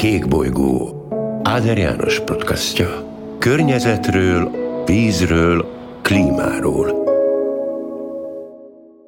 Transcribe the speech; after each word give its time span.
Kék 0.00 0.28
bolygó 0.28 1.06
Áder 1.42 1.78
János 1.78 2.20
podcastja. 2.20 3.16
Környezetről, 3.38 4.50
vízről, 4.86 5.66
klímáról. 6.02 7.04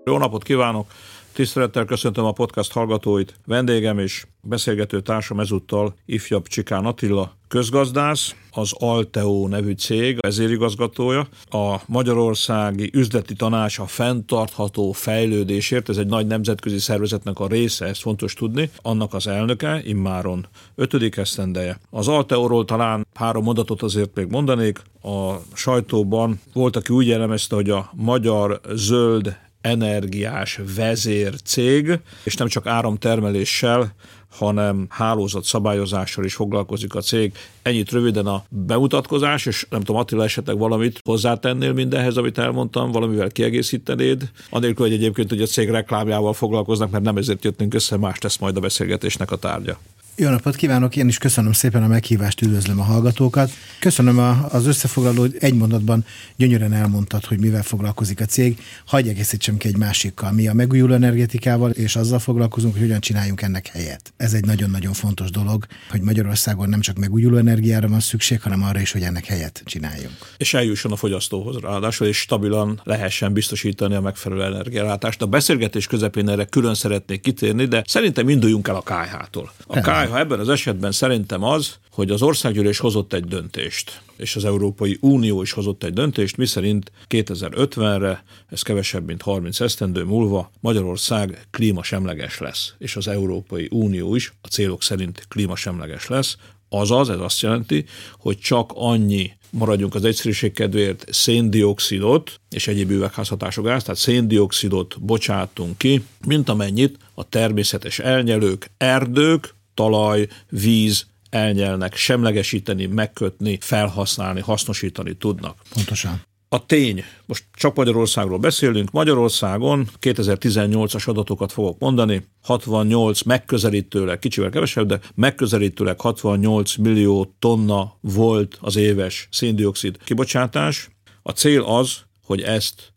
Jó 0.04 0.18
napot 0.18 0.42
kívánok! 0.42 0.86
Tisztelettel 1.32 1.84
köszöntöm 1.84 2.24
a 2.24 2.32
podcast 2.32 2.72
hallgatóit. 2.72 3.34
Vendégem 3.46 3.98
és 3.98 4.26
beszélgető 4.40 5.00
társam 5.00 5.40
ezúttal 5.40 5.94
ifjabb 6.06 6.46
Csikán 6.46 6.84
Attila, 6.84 7.36
közgazdász, 7.52 8.34
az 8.50 8.72
Alteo 8.78 9.48
nevű 9.48 9.72
cég 9.72 10.18
vezérigazgatója, 10.20 11.26
a 11.50 11.80
Magyarországi 11.86 12.90
Üzleti 12.92 13.34
Tanács 13.34 13.78
a 13.78 13.86
fenntartható 13.86 14.92
fejlődésért, 14.92 15.88
ez 15.88 15.96
egy 15.96 16.06
nagy 16.06 16.26
nemzetközi 16.26 16.78
szervezetnek 16.78 17.38
a 17.38 17.46
része, 17.46 17.86
ez 17.86 17.98
fontos 17.98 18.34
tudni, 18.34 18.70
annak 18.82 19.14
az 19.14 19.26
elnöke, 19.26 19.82
immáron 19.84 20.46
ötödik 20.74 21.16
esztendeje. 21.16 21.80
Az 21.90 22.08
Alteóról 22.08 22.64
talán 22.64 23.06
három 23.14 23.44
mondatot 23.44 23.82
azért 23.82 24.14
még 24.14 24.26
mondanék, 24.30 24.82
a 25.02 25.34
sajtóban 25.52 26.40
volt, 26.52 26.76
aki 26.76 26.92
úgy 26.92 27.06
jellemezte, 27.06 27.54
hogy 27.54 27.70
a 27.70 27.90
magyar 27.94 28.60
zöld 28.74 29.36
energiás 29.62 30.60
vezércég, 30.76 31.98
és 32.22 32.34
nem 32.34 32.48
csak 32.48 32.66
áramtermeléssel, 32.66 33.94
hanem 34.30 34.86
hálózat 34.88 35.44
szabályozással 35.44 36.24
is 36.24 36.34
foglalkozik 36.34 36.94
a 36.94 37.00
cég. 37.00 37.32
Ennyit 37.62 37.90
röviden 37.90 38.26
a 38.26 38.44
bemutatkozás, 38.48 39.46
és 39.46 39.66
nem 39.70 39.80
tudom, 39.80 40.00
Attila 40.00 40.24
esetleg 40.24 40.58
valamit 40.58 41.00
hozzátennél 41.04 41.72
mindenhez, 41.72 42.16
amit 42.16 42.38
elmondtam, 42.38 42.90
valamivel 42.90 43.30
kiegészítenéd, 43.30 44.30
anélkül, 44.50 44.86
hogy 44.86 44.94
egyébként 44.94 45.28
hogy 45.28 45.42
a 45.42 45.46
cég 45.46 45.68
reklámjával 45.68 46.32
foglalkoznak, 46.32 46.90
mert 46.90 47.04
nem 47.04 47.16
ezért 47.16 47.44
jöttünk 47.44 47.74
össze, 47.74 47.96
más 47.96 48.18
tesz 48.18 48.38
majd 48.38 48.56
a 48.56 48.60
beszélgetésnek 48.60 49.30
a 49.30 49.36
tárgya. 49.36 49.78
Jó 50.16 50.28
napot 50.28 50.56
kívánok, 50.56 50.96
én 50.96 51.08
is 51.08 51.18
köszönöm 51.18 51.52
szépen 51.52 51.82
a 51.82 51.86
meghívást, 51.86 52.42
üdvözlöm 52.42 52.80
a 52.80 52.82
hallgatókat. 52.82 53.50
Köszönöm 53.78 54.18
a, 54.18 54.46
az 54.50 54.66
összefoglaló, 54.66 55.20
hogy 55.20 55.36
egy 55.40 55.54
mondatban 55.54 56.04
gyönyörűen 56.36 56.72
elmondtad, 56.72 57.24
hogy 57.24 57.40
mivel 57.40 57.62
foglalkozik 57.62 58.20
a 58.20 58.24
cég. 58.24 58.58
Hagyj 58.86 59.08
egészítsem 59.08 59.56
ki 59.56 59.68
egy 59.68 59.76
másikkal. 59.76 60.32
Mi 60.32 60.48
a 60.48 60.52
megújuló 60.52 60.94
energetikával, 60.94 61.70
és 61.70 61.96
azzal 61.96 62.18
foglalkozunk, 62.18 62.72
hogy 62.72 62.82
hogyan 62.82 63.00
csináljunk 63.00 63.42
ennek 63.42 63.66
helyet. 63.66 64.12
Ez 64.16 64.32
egy 64.32 64.44
nagyon-nagyon 64.44 64.92
fontos 64.92 65.30
dolog, 65.30 65.66
hogy 65.90 66.00
Magyarországon 66.00 66.68
nem 66.68 66.80
csak 66.80 66.96
megújuló 66.96 67.36
energiára 67.36 67.88
van 67.88 68.00
szükség, 68.00 68.42
hanem 68.42 68.62
arra 68.62 68.80
is, 68.80 68.92
hogy 68.92 69.02
ennek 69.02 69.24
helyet 69.24 69.62
csináljunk. 69.64 70.16
És 70.36 70.54
eljusson 70.54 70.92
a 70.92 70.96
fogyasztóhoz 70.96 71.56
ráadásul, 71.60 72.06
és 72.06 72.18
stabilan 72.18 72.80
lehessen 72.84 73.32
biztosítani 73.32 73.94
a 73.94 74.00
megfelelő 74.00 74.42
energiállátást. 74.42 75.22
A 75.22 75.26
beszélgetés 75.26 75.86
közepén 75.86 76.28
erre 76.28 76.44
külön 76.44 76.74
szeretnék 76.74 77.20
kitérni, 77.20 77.64
de 77.64 77.84
szerintem 77.86 78.28
induljunk 78.28 78.68
el 78.68 78.76
a 78.76 78.80
KH-tól. 78.80 79.52
A 79.66 79.80
KH 79.80 80.01
ha 80.08 80.18
ebben 80.18 80.38
az 80.38 80.48
esetben 80.48 80.92
szerintem 80.92 81.42
az, 81.42 81.78
hogy 81.90 82.10
az 82.10 82.22
országgyűlés 82.22 82.78
hozott 82.78 83.12
egy 83.12 83.24
döntést, 83.24 84.00
és 84.16 84.36
az 84.36 84.44
Európai 84.44 84.98
Unió 85.00 85.42
is 85.42 85.52
hozott 85.52 85.84
egy 85.84 85.92
döntést, 85.92 86.36
miszerint 86.36 86.92
2050-re, 87.08 88.24
ez 88.48 88.62
kevesebb, 88.62 89.06
mint 89.06 89.22
30 89.22 89.60
esztendő 89.60 90.04
múlva 90.04 90.50
Magyarország 90.60 91.46
klímasemleges 91.50 92.38
lesz, 92.38 92.74
és 92.78 92.96
az 92.96 93.08
Európai 93.08 93.68
Unió 93.70 94.14
is 94.14 94.32
a 94.40 94.48
célok 94.48 94.82
szerint 94.82 95.24
klímasemleges 95.28 96.06
lesz, 96.06 96.36
Azaz, 96.74 97.10
ez 97.10 97.20
azt 97.20 97.40
jelenti, 97.40 97.84
hogy 98.18 98.38
csak 98.38 98.72
annyi 98.74 99.32
maradjunk 99.50 99.94
az 99.94 100.04
egyszerűség 100.04 100.52
kedvéért 100.52 101.04
széndiokszidot 101.10 102.40
és 102.50 102.68
egyéb 102.68 102.90
üvegházhatású 102.90 103.62
gáz, 103.62 103.82
tehát 103.82 104.00
széndiokszidot 104.00 105.00
bocsátunk 105.00 105.78
ki, 105.78 106.04
mint 106.26 106.48
amennyit 106.48 106.98
a 107.14 107.28
természetes 107.28 107.98
elnyelők, 107.98 108.70
erdők, 108.76 109.54
talaj, 109.74 110.28
víz 110.48 111.06
elnyelnek, 111.30 111.94
semlegesíteni, 111.94 112.86
megkötni, 112.86 113.58
felhasználni, 113.60 114.40
hasznosítani 114.40 115.14
tudnak. 115.14 115.58
Pontosan. 115.74 116.22
A 116.48 116.66
tény, 116.66 117.04
most 117.26 117.44
csak 117.54 117.74
Magyarországról 117.74 118.38
beszélünk, 118.38 118.90
Magyarországon 118.90 119.88
2018-as 120.00 121.08
adatokat 121.08 121.52
fogok 121.52 121.78
mondani, 121.78 122.26
68 122.42 123.22
megközelítőleg, 123.22 124.18
kicsivel 124.18 124.50
kevesebb, 124.50 124.86
de 124.86 125.00
megközelítőleg 125.14 126.00
68 126.00 126.76
millió 126.76 127.34
tonna 127.38 127.96
volt 128.00 128.58
az 128.60 128.76
éves 128.76 129.28
széndiokszid 129.30 129.96
kibocsátás. 130.04 130.90
A 131.22 131.30
cél 131.30 131.62
az, 131.62 131.98
hogy 132.24 132.40
ezt 132.40 132.92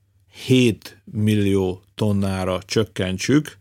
7 0.46 1.02
millió 1.04 1.82
tonnára 1.96 2.60
csökkentsük, 2.66 3.58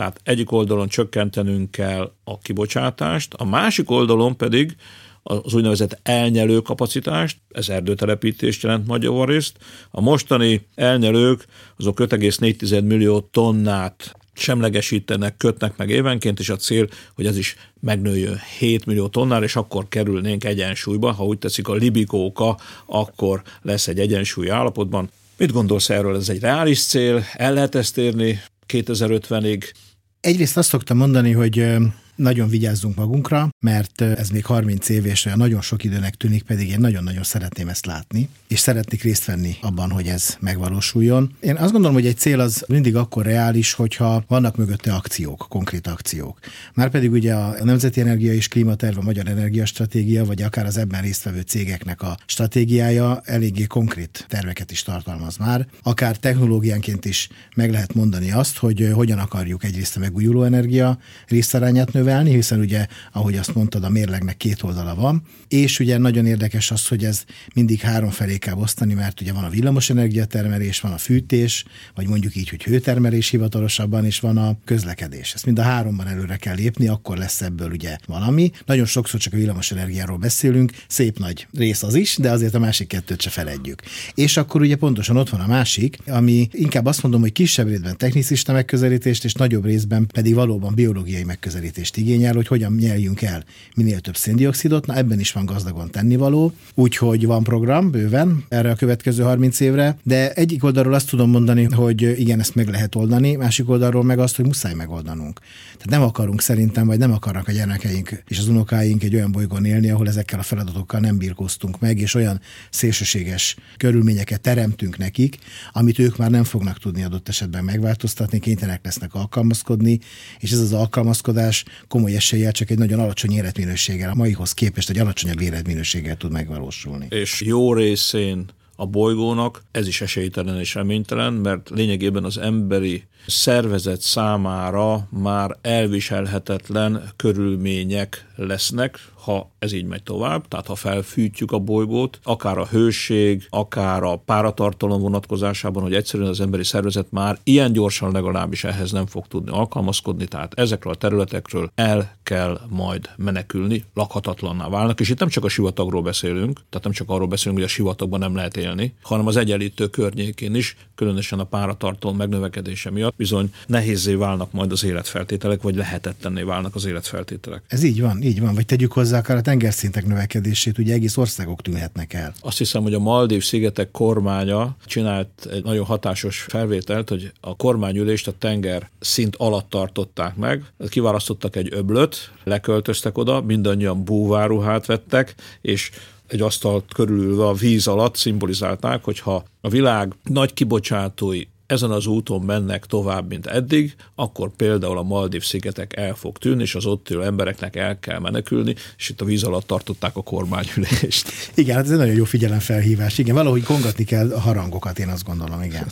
tehát 0.00 0.20
egyik 0.24 0.52
oldalon 0.52 0.88
csökkentenünk 0.88 1.70
kell 1.70 2.12
a 2.24 2.38
kibocsátást, 2.38 3.34
a 3.34 3.44
másik 3.44 3.90
oldalon 3.90 4.36
pedig 4.36 4.76
az 5.22 5.54
úgynevezett 5.54 5.98
elnyelő 6.02 6.60
kapacitást, 6.60 7.38
ez 7.48 7.68
erdőtelepítést 7.68 8.62
jelent 8.62 8.86
magyarrészt. 8.86 9.56
A 9.90 10.00
mostani 10.00 10.66
elnyelők 10.74 11.46
azok 11.78 12.00
5,4 12.00 12.84
millió 12.84 13.20
tonnát 13.20 14.16
semlegesítenek, 14.32 15.36
kötnek 15.36 15.76
meg 15.76 15.90
évenként, 15.90 16.38
és 16.38 16.48
a 16.48 16.56
cél, 16.56 16.88
hogy 17.14 17.26
ez 17.26 17.38
is 17.38 17.56
megnőjön 17.80 18.40
7 18.58 18.86
millió 18.86 19.08
tonnára, 19.08 19.44
és 19.44 19.56
akkor 19.56 19.88
kerülnénk 19.88 20.44
egyensúlyba. 20.44 21.12
Ha 21.12 21.24
úgy 21.24 21.38
teszik 21.38 21.68
a 21.68 21.74
libikóka, 21.74 22.56
akkor 22.86 23.42
lesz 23.62 23.88
egy 23.88 23.98
egyensúly 23.98 24.50
állapotban. 24.50 25.10
Mit 25.36 25.52
gondolsz 25.52 25.90
erről? 25.90 26.16
Ez 26.16 26.28
egy 26.28 26.40
reális 26.40 26.82
cél? 26.84 27.24
El 27.32 27.52
lehet 27.52 27.74
ezt 27.74 27.98
érni 27.98 28.40
2050-ig? 28.68 29.72
Egyrészt 30.20 30.56
azt 30.56 30.68
szoktam 30.68 30.96
mondani, 30.96 31.32
hogy 31.32 31.76
nagyon 32.20 32.48
vigyázzunk 32.48 32.96
magunkra, 32.96 33.48
mert 33.60 34.00
ez 34.00 34.28
még 34.28 34.44
30 34.44 34.88
év 34.88 35.06
és 35.06 35.24
olyan 35.24 35.38
nagyon 35.38 35.60
sok 35.60 35.84
időnek 35.84 36.14
tűnik, 36.14 36.42
pedig 36.42 36.68
én 36.68 36.80
nagyon-nagyon 36.80 37.22
szeretném 37.22 37.68
ezt 37.68 37.86
látni, 37.86 38.28
és 38.48 38.58
szeretnék 38.58 39.02
részt 39.02 39.24
venni 39.24 39.56
abban, 39.60 39.90
hogy 39.90 40.06
ez 40.06 40.36
megvalósuljon. 40.40 41.36
Én 41.40 41.56
azt 41.56 41.72
gondolom, 41.72 41.96
hogy 41.96 42.06
egy 42.06 42.16
cél 42.16 42.40
az 42.40 42.64
mindig 42.68 42.96
akkor 42.96 43.24
reális, 43.24 43.72
hogyha 43.72 44.24
vannak 44.28 44.56
mögötte 44.56 44.94
akciók, 44.94 45.46
konkrét 45.48 45.86
akciók. 45.86 46.38
Márpedig 46.74 47.10
ugye 47.10 47.34
a 47.34 47.64
Nemzeti 47.64 48.00
Energia 48.00 48.32
és 48.32 48.48
Klímaterv, 48.48 48.98
a 48.98 49.02
Magyar 49.02 49.28
Energiastratégia, 49.28 50.24
vagy 50.24 50.42
akár 50.42 50.66
az 50.66 50.76
ebben 50.76 51.02
résztvevő 51.02 51.40
cégeknek 51.40 52.02
a 52.02 52.16
stratégiája 52.26 53.20
eléggé 53.24 53.64
konkrét 53.64 54.26
terveket 54.28 54.70
is 54.70 54.82
tartalmaz 54.82 55.36
már. 55.36 55.66
Akár 55.82 56.16
technológiánként 56.16 57.04
is 57.04 57.28
meg 57.56 57.70
lehet 57.70 57.94
mondani 57.94 58.32
azt, 58.32 58.56
hogy 58.56 58.90
hogyan 58.94 59.18
akarjuk 59.18 59.64
egyrészt 59.64 59.96
a 59.96 60.00
megújuló 60.00 60.42
energia 60.42 60.98
részarányát 61.26 61.92
növelni, 61.92 62.08
növelni, 62.10 62.34
hiszen 62.34 62.60
ugye, 62.60 62.86
ahogy 63.12 63.36
azt 63.36 63.54
mondtad, 63.54 63.84
a 63.84 63.88
mérlegnek 63.88 64.36
két 64.36 64.62
oldala 64.62 64.94
van, 64.94 65.22
és 65.48 65.80
ugye 65.80 65.98
nagyon 65.98 66.26
érdekes 66.26 66.70
az, 66.70 66.86
hogy 66.86 67.04
ez 67.04 67.24
mindig 67.54 67.80
három 67.80 68.10
felé 68.10 68.36
kell 68.36 68.54
osztani, 68.54 68.94
mert 68.94 69.20
ugye 69.20 69.32
van 69.32 69.44
a 69.44 69.48
villamos 69.48 69.90
energiatermelés, 69.90 70.80
van 70.80 70.92
a 70.92 70.98
fűtés, 70.98 71.64
vagy 71.94 72.06
mondjuk 72.06 72.36
így, 72.36 72.48
hogy 72.48 72.62
hőtermelés 72.62 73.28
hivatalosabban, 73.28 74.04
és 74.04 74.20
van 74.20 74.36
a 74.36 74.56
közlekedés. 74.64 75.32
Ezt 75.34 75.44
mind 75.46 75.58
a 75.58 75.62
háromban 75.62 76.06
előre 76.06 76.36
kell 76.36 76.54
lépni, 76.54 76.86
akkor 76.88 77.16
lesz 77.16 77.40
ebből 77.40 77.70
ugye 77.70 77.96
valami. 78.06 78.50
Nagyon 78.66 78.86
sokszor 78.86 79.20
csak 79.20 79.32
a 79.32 79.36
villamos 79.36 79.70
energiáról 79.70 80.16
beszélünk, 80.16 80.72
szép 80.88 81.18
nagy 81.18 81.46
rész 81.52 81.82
az 81.82 81.94
is, 81.94 82.16
de 82.16 82.30
azért 82.30 82.54
a 82.54 82.58
másik 82.58 82.86
kettőt 82.86 83.20
se 83.20 83.30
feledjük. 83.30 83.82
És 84.14 84.36
akkor 84.36 84.60
ugye 84.60 84.76
pontosan 84.76 85.16
ott 85.16 85.28
van 85.28 85.40
a 85.40 85.46
másik, 85.46 85.98
ami 86.06 86.48
inkább 86.52 86.86
azt 86.86 87.02
mondom, 87.02 87.20
hogy 87.20 87.32
kisebb 87.32 87.68
részben 87.68 87.96
technicista 87.96 88.52
megközelítést, 88.52 89.24
és 89.24 89.32
nagyobb 89.32 89.64
részben 89.64 90.06
pedig 90.06 90.34
valóban 90.34 90.74
biológiai 90.74 91.24
megközelítést 91.24 91.96
igényel, 92.00 92.34
hogy 92.34 92.46
hogyan 92.46 92.72
nyeljünk 92.72 93.22
el 93.22 93.44
minél 93.74 94.00
több 94.00 94.16
széndiokszidot. 94.16 94.86
Na 94.86 94.96
ebben 94.96 95.20
is 95.20 95.32
van 95.32 95.44
gazdagon 95.44 95.90
tennivaló, 95.90 96.52
úgyhogy 96.74 97.26
van 97.26 97.42
program 97.42 97.90
bőven 97.90 98.44
erre 98.48 98.70
a 98.70 98.74
következő 98.74 99.22
30 99.22 99.60
évre, 99.60 99.96
de 100.02 100.32
egyik 100.32 100.64
oldalról 100.64 100.94
azt 100.94 101.08
tudom 101.08 101.30
mondani, 101.30 101.64
hogy 101.64 102.20
igen, 102.20 102.40
ezt 102.40 102.54
meg 102.54 102.68
lehet 102.68 102.94
oldani, 102.94 103.36
másik 103.36 103.68
oldalról 103.68 104.04
meg 104.04 104.18
azt, 104.18 104.36
hogy 104.36 104.44
muszáj 104.44 104.74
megoldanunk. 104.74 105.40
Tehát 105.62 105.90
nem 105.90 106.02
akarunk 106.02 106.40
szerintem, 106.40 106.86
vagy 106.86 106.98
nem 106.98 107.12
akarnak 107.12 107.48
a 107.48 107.52
gyermekeink 107.52 108.22
és 108.26 108.38
az 108.38 108.48
unokáink 108.48 109.02
egy 109.02 109.14
olyan 109.14 109.32
bolygón 109.32 109.64
élni, 109.64 109.90
ahol 109.90 110.08
ezekkel 110.08 110.38
a 110.38 110.42
feladatokkal 110.42 111.00
nem 111.00 111.18
birkóztunk 111.18 111.80
meg, 111.80 111.98
és 111.98 112.14
olyan 112.14 112.40
szélsőséges 112.70 113.56
körülményeket 113.76 114.40
teremtünk 114.40 114.98
nekik, 114.98 115.38
amit 115.72 115.98
ők 115.98 116.16
már 116.16 116.30
nem 116.30 116.44
fognak 116.44 116.78
tudni 116.78 117.04
adott 117.04 117.28
esetben 117.28 117.64
megváltoztatni, 117.64 118.38
kénytelenek 118.38 118.84
lesznek 118.84 119.14
alkalmazkodni, 119.14 119.98
és 120.38 120.52
ez 120.52 120.58
az 120.58 120.72
alkalmazkodás 120.72 121.64
komoly 121.90 122.14
eséllyel 122.16 122.52
csak 122.52 122.70
egy 122.70 122.78
nagyon 122.78 123.00
alacsony 123.00 123.32
életminőséggel, 123.32 124.10
a 124.10 124.14
maihoz 124.14 124.52
képest 124.52 124.90
egy 124.90 124.98
alacsonyabb 124.98 125.40
életminőséggel 125.40 126.16
tud 126.16 126.32
megvalósulni. 126.32 127.06
És 127.08 127.40
jó 127.40 127.74
részén 127.74 128.44
a 128.76 128.86
bolygónak, 128.86 129.62
ez 129.70 129.86
is 129.86 130.00
esélytelen 130.00 130.58
és 130.58 130.74
reménytelen, 130.74 131.32
mert 131.32 131.70
lényegében 131.70 132.24
az 132.24 132.38
emberi 132.38 133.04
szervezet 133.26 134.00
számára 134.00 135.08
már 135.10 135.56
elviselhetetlen 135.62 137.12
körülmények 137.16 138.26
lesznek, 138.36 138.98
ha 139.30 139.50
ez 139.58 139.72
így 139.72 139.84
megy 139.84 140.02
tovább, 140.02 140.48
tehát 140.48 140.66
ha 140.66 140.74
felfűtjük 140.74 141.52
a 141.52 141.58
bolygót, 141.58 142.18
akár 142.22 142.58
a 142.58 142.66
hőség, 142.66 143.46
akár 143.50 144.02
a 144.02 144.16
páratartalom 144.16 145.00
vonatkozásában, 145.00 145.82
hogy 145.82 145.94
egyszerűen 145.94 146.28
az 146.28 146.40
emberi 146.40 146.64
szervezet 146.64 147.06
már 147.10 147.38
ilyen 147.42 147.72
gyorsan 147.72 148.12
legalábbis 148.12 148.64
ehhez 148.64 148.90
nem 148.90 149.06
fog 149.06 149.26
tudni 149.26 149.50
alkalmazkodni, 149.50 150.26
tehát 150.26 150.54
ezekről 150.54 150.92
a 150.92 150.96
területekről 150.96 151.70
el 151.74 152.16
kell 152.22 152.60
majd 152.68 153.08
menekülni, 153.16 153.84
lakhatatlanná 153.94 154.68
válnak, 154.68 155.00
és 155.00 155.08
itt 155.08 155.18
nem 155.18 155.28
csak 155.28 155.44
a 155.44 155.48
sivatagról 155.48 156.02
beszélünk, 156.02 156.60
tehát 156.68 156.84
nem 156.84 156.92
csak 156.92 157.10
arról 157.10 157.26
beszélünk, 157.26 157.58
hogy 157.58 157.68
a 157.68 157.72
sivatagban 157.72 158.18
nem 158.18 158.34
lehet 158.34 158.56
élni, 158.56 158.94
hanem 159.02 159.26
az 159.26 159.36
egyenlítő 159.36 159.86
környékén 159.86 160.54
is, 160.54 160.76
különösen 160.94 161.38
a 161.38 161.44
páratartalom 161.44 162.16
megnövekedése 162.16 162.90
miatt 162.90 163.16
bizony 163.16 163.52
nehézé 163.66 164.14
válnak 164.14 164.52
majd 164.52 164.72
az 164.72 164.84
életfeltételek, 164.84 165.62
vagy 165.62 165.74
lehetetlenné 165.74 166.42
válnak 166.42 166.74
az 166.74 166.84
életfeltételek. 166.84 167.62
Ez 167.66 167.82
így 167.82 168.00
van, 168.00 168.22
így 168.22 168.40
van. 168.40 168.54
Vagy 168.54 168.66
tegyük 168.66 168.92
hozzá 168.92 169.19
akár 169.20 169.36
a 169.36 169.40
tengerszintek 169.40 170.06
növekedését, 170.06 170.78
ugye 170.78 170.94
egész 170.94 171.16
országok 171.16 171.62
tűnhetnek 171.62 172.12
el. 172.12 172.34
Azt 172.40 172.58
hiszem, 172.58 172.82
hogy 172.82 172.94
a 172.94 172.98
Maldív 172.98 173.44
szigetek 173.44 173.90
kormánya 173.90 174.76
csinált 174.84 175.46
egy 175.50 175.64
nagyon 175.64 175.84
hatásos 175.84 176.40
felvételt, 176.40 177.08
hogy 177.08 177.32
a 177.40 177.56
kormányülést 177.56 178.28
a 178.28 178.32
tenger 178.38 178.88
szint 179.00 179.36
alatt 179.36 179.70
tartották 179.70 180.36
meg, 180.36 180.64
kiválasztottak 180.88 181.56
egy 181.56 181.68
öblöt, 181.72 182.30
leköltöztek 182.44 183.18
oda, 183.18 183.40
mindannyian 183.40 184.04
búváruhát 184.04 184.86
vettek, 184.86 185.34
és 185.60 185.90
egy 186.26 186.40
asztalt 186.40 186.92
körülülve 186.94 187.46
a 187.46 187.52
víz 187.52 187.86
alatt 187.86 188.16
szimbolizálták, 188.16 189.04
hogyha 189.04 189.44
a 189.60 189.68
világ 189.68 190.14
nagy 190.24 190.52
kibocsátói 190.52 191.42
ezen 191.70 191.90
az 191.90 192.06
úton 192.06 192.42
mennek 192.42 192.86
tovább, 192.86 193.28
mint 193.28 193.46
eddig, 193.46 193.96
akkor 194.14 194.50
például 194.56 194.98
a 194.98 195.02
Maldív 195.02 195.44
szigetek 195.44 195.96
el 195.96 196.14
fog 196.14 196.38
tűnni, 196.38 196.62
és 196.62 196.74
az 196.74 196.86
ott 196.86 197.10
élő 197.10 197.24
embereknek 197.24 197.76
el 197.76 197.98
kell 197.98 198.18
menekülni, 198.18 198.74
és 198.96 199.08
itt 199.08 199.20
a 199.20 199.24
víz 199.24 199.42
alatt 199.42 199.66
tartották 199.66 200.16
a 200.16 200.22
kormányülést. 200.22 201.30
Igen, 201.54 201.76
hát 201.76 201.84
ez 201.84 201.90
egy 201.90 201.98
nagyon 201.98 202.14
jó 202.14 202.24
figyelemfelhívás. 202.24 203.18
Igen, 203.18 203.34
valahogy 203.34 203.62
kongatni 203.62 204.04
kell 204.04 204.32
a 204.32 204.40
harangokat, 204.40 204.98
én 204.98 205.08
azt 205.08 205.24
gondolom, 205.24 205.62
igen. 205.62 205.86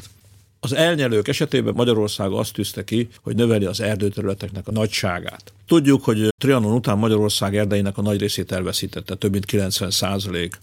Az 0.61 0.73
elnyelők 0.73 1.29
esetében 1.29 1.75
Magyarország 1.77 2.31
azt 2.31 2.53
tűzte 2.53 2.85
ki, 2.85 3.09
hogy 3.23 3.37
növeli 3.37 3.65
az 3.65 3.81
erdőterületeknek 3.81 4.69
a 4.69 4.73
nagyságát. 4.73 5.53
Tudjuk, 5.67 6.05
hogy 6.05 6.29
Trianon 6.39 6.73
után 6.73 6.99
Magyarország 6.99 7.57
erdeinek 7.57 7.99
a 7.99 8.03
nagy 8.03 8.21
részét 8.21 8.53
elveszítette, 8.53 9.15
több 9.15 9.33
mint 9.33 9.45
90 9.45 9.91
százalék 9.91 10.59